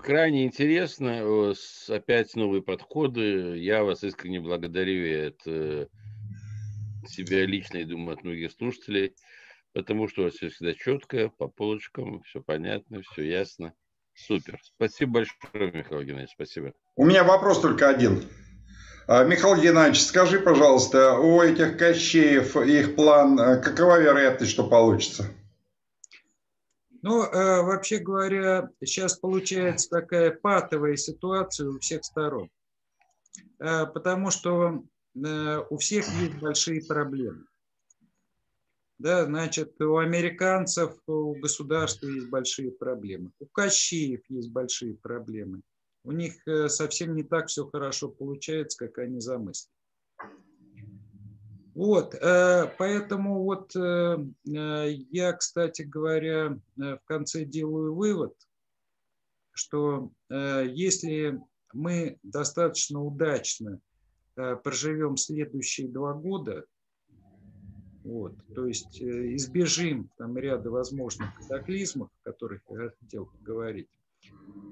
Крайне 0.01 0.45
интересно, 0.45 1.53
опять 1.89 2.35
новые 2.35 2.61
подходы. 2.61 3.57
Я 3.57 3.83
вас 3.83 4.03
искренне 4.03 4.39
благодарю 4.39 5.27
от 5.27 5.41
э, 5.45 5.87
себя 7.05 7.45
лично 7.45 7.77
и 7.77 7.83
думаю 7.85 8.17
от 8.17 8.23
многих 8.23 8.51
слушателей, 8.51 9.13
потому 9.73 10.07
что 10.07 10.21
у 10.21 10.23
вас 10.25 10.35
все 10.35 10.49
всегда 10.49 10.73
четко, 10.73 11.29
по 11.37 11.47
полочкам, 11.47 12.21
все 12.23 12.41
понятно, 12.41 13.01
все 13.01 13.23
ясно. 13.23 13.73
Супер. 14.15 14.59
Спасибо 14.63 15.13
большое, 15.13 15.71
Михаил 15.71 16.01
Геннадьевич. 16.03 16.33
Спасибо. 16.33 16.73
У 16.95 17.05
меня 17.05 17.23
вопрос 17.23 17.61
только 17.61 17.89
один. 17.89 18.23
А, 19.07 19.23
Михаил 19.25 19.61
Геннадьевич, 19.61 20.03
скажи, 20.03 20.39
пожалуйста, 20.39 21.15
у 21.15 21.41
этих 21.41 21.77
Кощеев 21.77 22.55
их 22.55 22.95
план, 22.95 23.39
а, 23.39 23.57
какова 23.57 23.99
вероятность, 23.99 24.51
что 24.51 24.67
получится? 24.67 25.25
Ну, 27.01 27.21
а, 27.23 27.63
вообще 27.63 27.97
говоря, 27.97 28.69
сейчас 28.83 29.17
получается 29.17 29.89
такая 29.89 30.31
патовая 30.31 30.95
ситуация 30.95 31.69
у 31.69 31.79
всех 31.79 32.03
сторон. 32.03 32.49
Потому 33.57 34.29
что 34.29 34.83
у 35.15 35.77
всех 35.77 36.05
есть 36.19 36.35
большие 36.35 36.81
проблемы. 36.85 37.45
Да, 39.03 39.25
значит, 39.25 39.81
у 39.81 39.97
американцев, 39.97 40.93
у 41.07 41.35
государства 41.35 42.07
есть 42.07 42.29
большие 42.29 42.71
проблемы. 42.71 43.31
У 43.39 43.45
Кащеев 43.47 44.21
есть 44.29 44.49
большие 44.49 44.95
проблемы. 44.95 45.61
У 46.05 46.13
них 46.13 46.35
э, 46.47 46.69
совсем 46.69 47.13
не 47.13 47.23
так 47.23 47.47
все 47.47 47.67
хорошо 47.67 48.07
получается, 48.07 48.77
как 48.77 48.99
они 48.99 49.19
замыслили. 49.19 49.73
Вот, 51.75 52.15
э, 52.15 52.73
поэтому 52.77 53.43
вот 53.43 53.75
э, 53.75 54.15
я, 54.45 55.33
кстати 55.33 55.81
говоря, 55.81 56.57
в 56.77 57.01
конце 57.03 57.43
делаю 57.43 57.95
вывод, 57.95 58.33
что 59.51 60.13
если 60.29 61.41
мы 61.73 62.19
достаточно 62.23 63.03
удачно 63.03 63.81
проживем 64.35 65.17
следующие 65.17 65.89
два 65.89 66.13
года, 66.13 66.65
вот, 68.03 68.33
то 68.53 68.65
есть 68.65 69.01
э, 69.01 69.35
избежим 69.35 70.09
там 70.17 70.37
ряда 70.37 70.69
возможных 70.69 71.33
катаклизмов, 71.35 72.09
о 72.21 72.31
которых 72.31 72.61
я 72.69 72.91
хотел 72.99 73.29
говорить. 73.41 73.87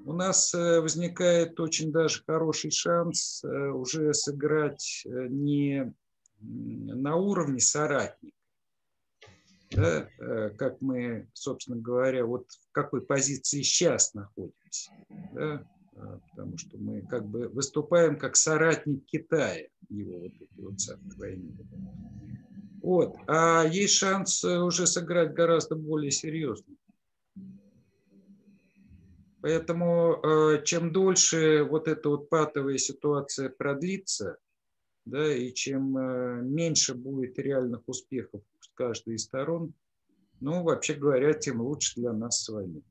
У 0.06 0.12
нас 0.12 0.54
э, 0.54 0.82
возникает 0.82 1.58
очень 1.60 1.94
даже 1.94 2.24
хороший 2.26 2.72
шанс 2.72 3.42
э, 3.44 3.70
уже 3.70 4.14
сыграть 4.14 5.04
не 5.06 5.94
на 6.42 7.16
уровне 7.16 7.60
соратника, 7.60 8.36
да, 9.70 10.10
как 10.58 10.82
мы, 10.82 11.30
собственно 11.34 11.78
говоря, 11.78 12.26
вот 12.26 12.48
в 12.50 12.72
какой 12.72 13.06
позиции 13.06 13.62
сейчас 13.62 14.16
находимся, 14.16 14.92
да, 15.34 15.64
потому 16.32 16.58
что 16.58 16.80
мы 16.80 17.04
как 17.04 17.28
бы 17.28 17.48
выступаем 17.48 18.18
как 18.18 18.36
соратник 18.36 19.06
Китая, 19.06 19.68
его 19.88 20.22
вот 20.22 20.34
этой 20.34 20.64
вот 20.64 20.82
самой 20.82 21.16
войны. 21.16 21.52
Вот. 22.82 23.16
А 23.28 23.64
есть 23.64 23.94
шанс 23.94 24.44
э, 24.44 24.58
уже 24.60 24.88
сыграть 24.88 25.34
гораздо 25.34 25.76
более 25.76 26.12
серьезно. 26.12 26.76
Поэтому 29.42 30.20
э, 30.24 30.64
чем 30.64 30.92
дольше 30.92 31.64
вот 31.64 31.88
эта 31.88 32.10
вот 32.10 32.30
патовая 32.30 32.78
ситуация 32.78 33.50
продлится, 33.50 34.38
да, 35.06 35.34
и 35.34 35.54
чем 35.54 35.98
э, 35.98 36.42
меньше 36.44 36.94
будет 36.96 37.38
реальных 37.40 37.82
успехов 37.88 38.42
с 38.60 38.70
каждой 38.74 39.16
из 39.16 39.24
сторон, 39.24 39.74
ну, 40.40 40.64
вообще 40.64 40.94
говоря, 40.94 41.34
тем 41.34 41.62
лучше 41.62 42.00
для 42.00 42.14
нас 42.14 42.44
с 42.44 42.50
вами. 42.50 42.82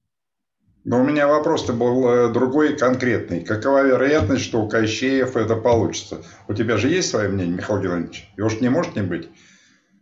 Но 0.84 1.00
у 1.00 1.04
меня 1.04 1.28
вопрос-то 1.28 1.72
был 1.72 2.32
другой, 2.32 2.76
конкретный. 2.78 3.44
Какова 3.44 3.86
вероятность, 3.86 4.44
что 4.44 4.62
у 4.62 4.68
Кощеев 4.68 5.36
это 5.36 5.56
получится? 5.56 6.22
У 6.48 6.54
тебя 6.54 6.78
же 6.78 6.88
есть 6.88 7.10
свое 7.10 7.28
мнение, 7.28 7.56
Михаил 7.56 7.82
Геннадьевич? 7.82 8.32
Его 8.36 8.48
же 8.48 8.60
не 8.60 8.70
может 8.70 8.96
не 8.96 9.02
быть. 9.02 9.28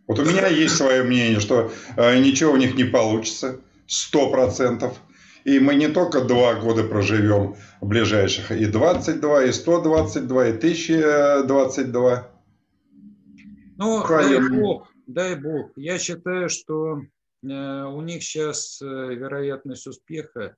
Вот 0.09 0.17
у 0.17 0.25
меня 0.25 0.47
есть 0.47 0.75
свое 0.75 1.03
мнение, 1.03 1.39
что 1.39 1.71
э, 1.95 2.19
ничего 2.19 2.53
у 2.53 2.57
них 2.57 2.75
не 2.75 2.83
получится, 2.83 3.61
сто 3.85 4.31
процентов. 4.31 4.99
И 5.43 5.59
мы 5.59 5.75
не 5.75 5.87
только 5.87 6.21
два 6.21 6.55
года 6.55 6.83
проживем 6.83 7.55
ближайших, 7.79 8.51
и 8.51 8.65
22, 8.65 9.43
и 9.43 9.51
122, 9.51 10.47
и 10.47 10.51
1022. 10.53 12.31
Ну, 13.77 14.03
дай 14.07 14.49
бог, 14.49 14.87
дай 15.05 15.35
бог. 15.35 15.73
Я 15.75 15.99
считаю, 15.99 16.49
что 16.49 17.01
э, 17.43 17.83
у 17.83 18.01
них 18.01 18.23
сейчас 18.23 18.81
э, 18.81 18.85
вероятность 18.85 19.85
успеха, 19.85 20.55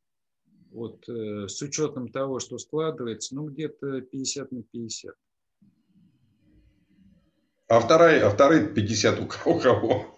вот, 0.71 1.03
с 1.05 1.61
учетом 1.61 2.07
того, 2.07 2.39
что 2.39 2.57
складывается, 2.57 3.35
ну, 3.35 3.49
где-то 3.49 3.99
50 3.99 4.53
на 4.53 4.63
50. 4.63 5.13
А 7.71 7.79
вторая, 7.79 8.27
а 8.27 8.29
вторые 8.29 8.67
50 8.67 9.21
у 9.45 9.57
кого? 9.57 10.17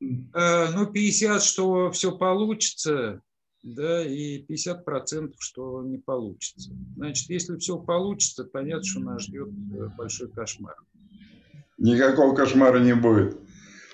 Ну, 0.00 0.86
50, 0.92 1.40
что 1.40 1.92
все 1.92 2.10
получится, 2.10 3.20
да, 3.62 4.04
и 4.04 4.38
50 4.38 4.84
процентов, 4.84 5.36
что 5.38 5.80
не 5.84 5.98
получится. 5.98 6.72
Значит, 6.96 7.30
если 7.30 7.56
все 7.56 7.78
получится, 7.78 8.42
понятно, 8.52 8.82
что 8.82 8.98
нас 8.98 9.22
ждет 9.22 9.48
большой 9.96 10.28
кошмар. 10.28 10.74
Никакого 11.78 12.34
кошмара 12.34 12.80
не 12.80 12.96
будет. 12.96 13.38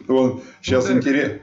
Вот 0.08 0.42
сейчас 0.62 0.88
ну, 0.88 0.96
интерес, 0.96 1.42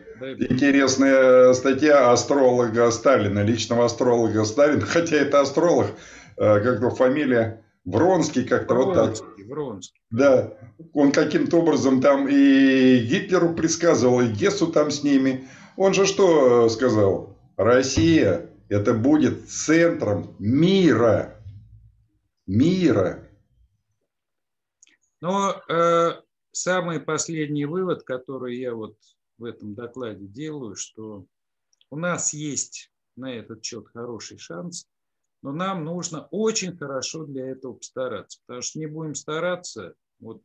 интересная 0.50 1.54
статья 1.54 2.12
астролога 2.12 2.90
Сталина, 2.90 3.44
личного 3.44 3.86
астролога 3.86 4.46
Сталина, 4.46 4.82
хотя 4.82 5.18
это 5.18 5.42
астролог, 5.42 5.92
э, 6.38 6.60
как-то 6.60 6.90
фамилия 6.90 7.64
Вронский, 7.86 8.46
как-то 8.46 8.74
вот 8.74 8.94
так. 8.96 9.29
Вронский. 9.50 10.00
Да, 10.12 10.54
он 10.93 11.12
каким-то 11.12 11.58
образом 11.58 12.02
там 12.02 12.28
и 12.28 13.00
Гитлеру 13.00 13.54
предсказывал, 13.54 14.22
и 14.22 14.32
Гессу 14.32 14.68
там 14.68 14.91
с 14.91 15.04
ними. 15.04 15.47
Он 15.76 15.93
же 15.93 16.06
что 16.06 16.66
э, 16.66 16.70
сказал? 16.70 17.38
Россия 17.58 18.50
это 18.70 18.93
будет 18.93 19.50
центром 19.50 20.36
мира. 20.39 21.36
Мира. 22.45 23.28
Но 25.22 25.62
э, 25.68 26.22
самый 26.52 27.00
последний 27.00 27.66
вывод, 27.66 28.04
который 28.04 28.58
я 28.58 28.74
вот 28.74 28.95
в 29.38 29.43
этом 29.43 29.76
докладе 29.76 30.26
делаю, 30.26 30.76
что 30.76 31.26
у 31.89 31.97
нас 31.97 32.34
есть 32.34 32.91
на 33.16 33.34
этот 33.34 33.64
счет 33.64 33.88
хороший 33.93 34.38
шанс, 34.38 34.88
но 35.42 35.52
нам 35.52 35.84
нужно 35.84 36.28
очень 36.32 36.78
хорошо 36.78 37.26
для 37.26 37.48
этого 37.50 37.74
постараться, 37.74 38.40
потому 38.46 38.62
что 38.62 38.80
не 38.80 38.88
будем 38.88 39.16
стараться, 39.16 39.94
вот 40.20 40.42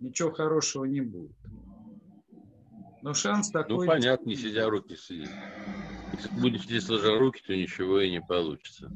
ничего 0.00 0.32
хорошего 0.32 0.84
не 0.84 1.00
будет. 1.00 1.36
Но 3.02 3.12
шанс 3.12 3.52
ну, 3.52 3.60
такой... 3.60 3.86
Ну, 3.86 3.92
понятно, 3.92 4.28
не 4.30 4.36
сидя 4.36 4.68
руки 4.70 4.96
сидеть. 4.96 5.30
Если 6.14 6.28
будете 6.40 6.64
сидеть 6.64 6.84
сложа 6.84 7.18
руки, 7.18 7.42
то 7.46 7.54
ничего 7.54 8.00
и 8.00 8.10
не 8.10 8.20
получится. 8.20 8.90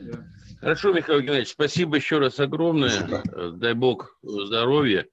Да. 0.00 0.26
Хорошо, 0.58 0.92
Михаил 0.92 1.20
Геннадьевич, 1.20 1.50
спасибо 1.50 1.96
еще 1.96 2.18
раз 2.18 2.40
огромное. 2.40 2.90
Спасибо. 2.90 3.52
Дай 3.52 3.74
бог 3.74 4.18
здоровья. 4.22 5.06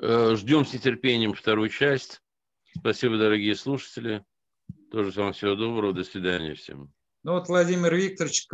Э, 0.00 0.34
ждем 0.34 0.64
с 0.64 0.72
нетерпением 0.72 1.34
вторую 1.34 1.68
часть. 1.68 2.20
Спасибо, 2.76 3.16
дорогие 3.16 3.54
слушатели. 3.54 4.24
Тоже 4.90 5.12
вам 5.20 5.32
всего 5.32 5.54
доброго. 5.54 5.92
До 5.92 6.04
свидания 6.04 6.54
всем. 6.54 6.92
Ну 7.24 7.32
вот 7.32 7.48
Владимир 7.48 7.94
Викторович 7.94 8.46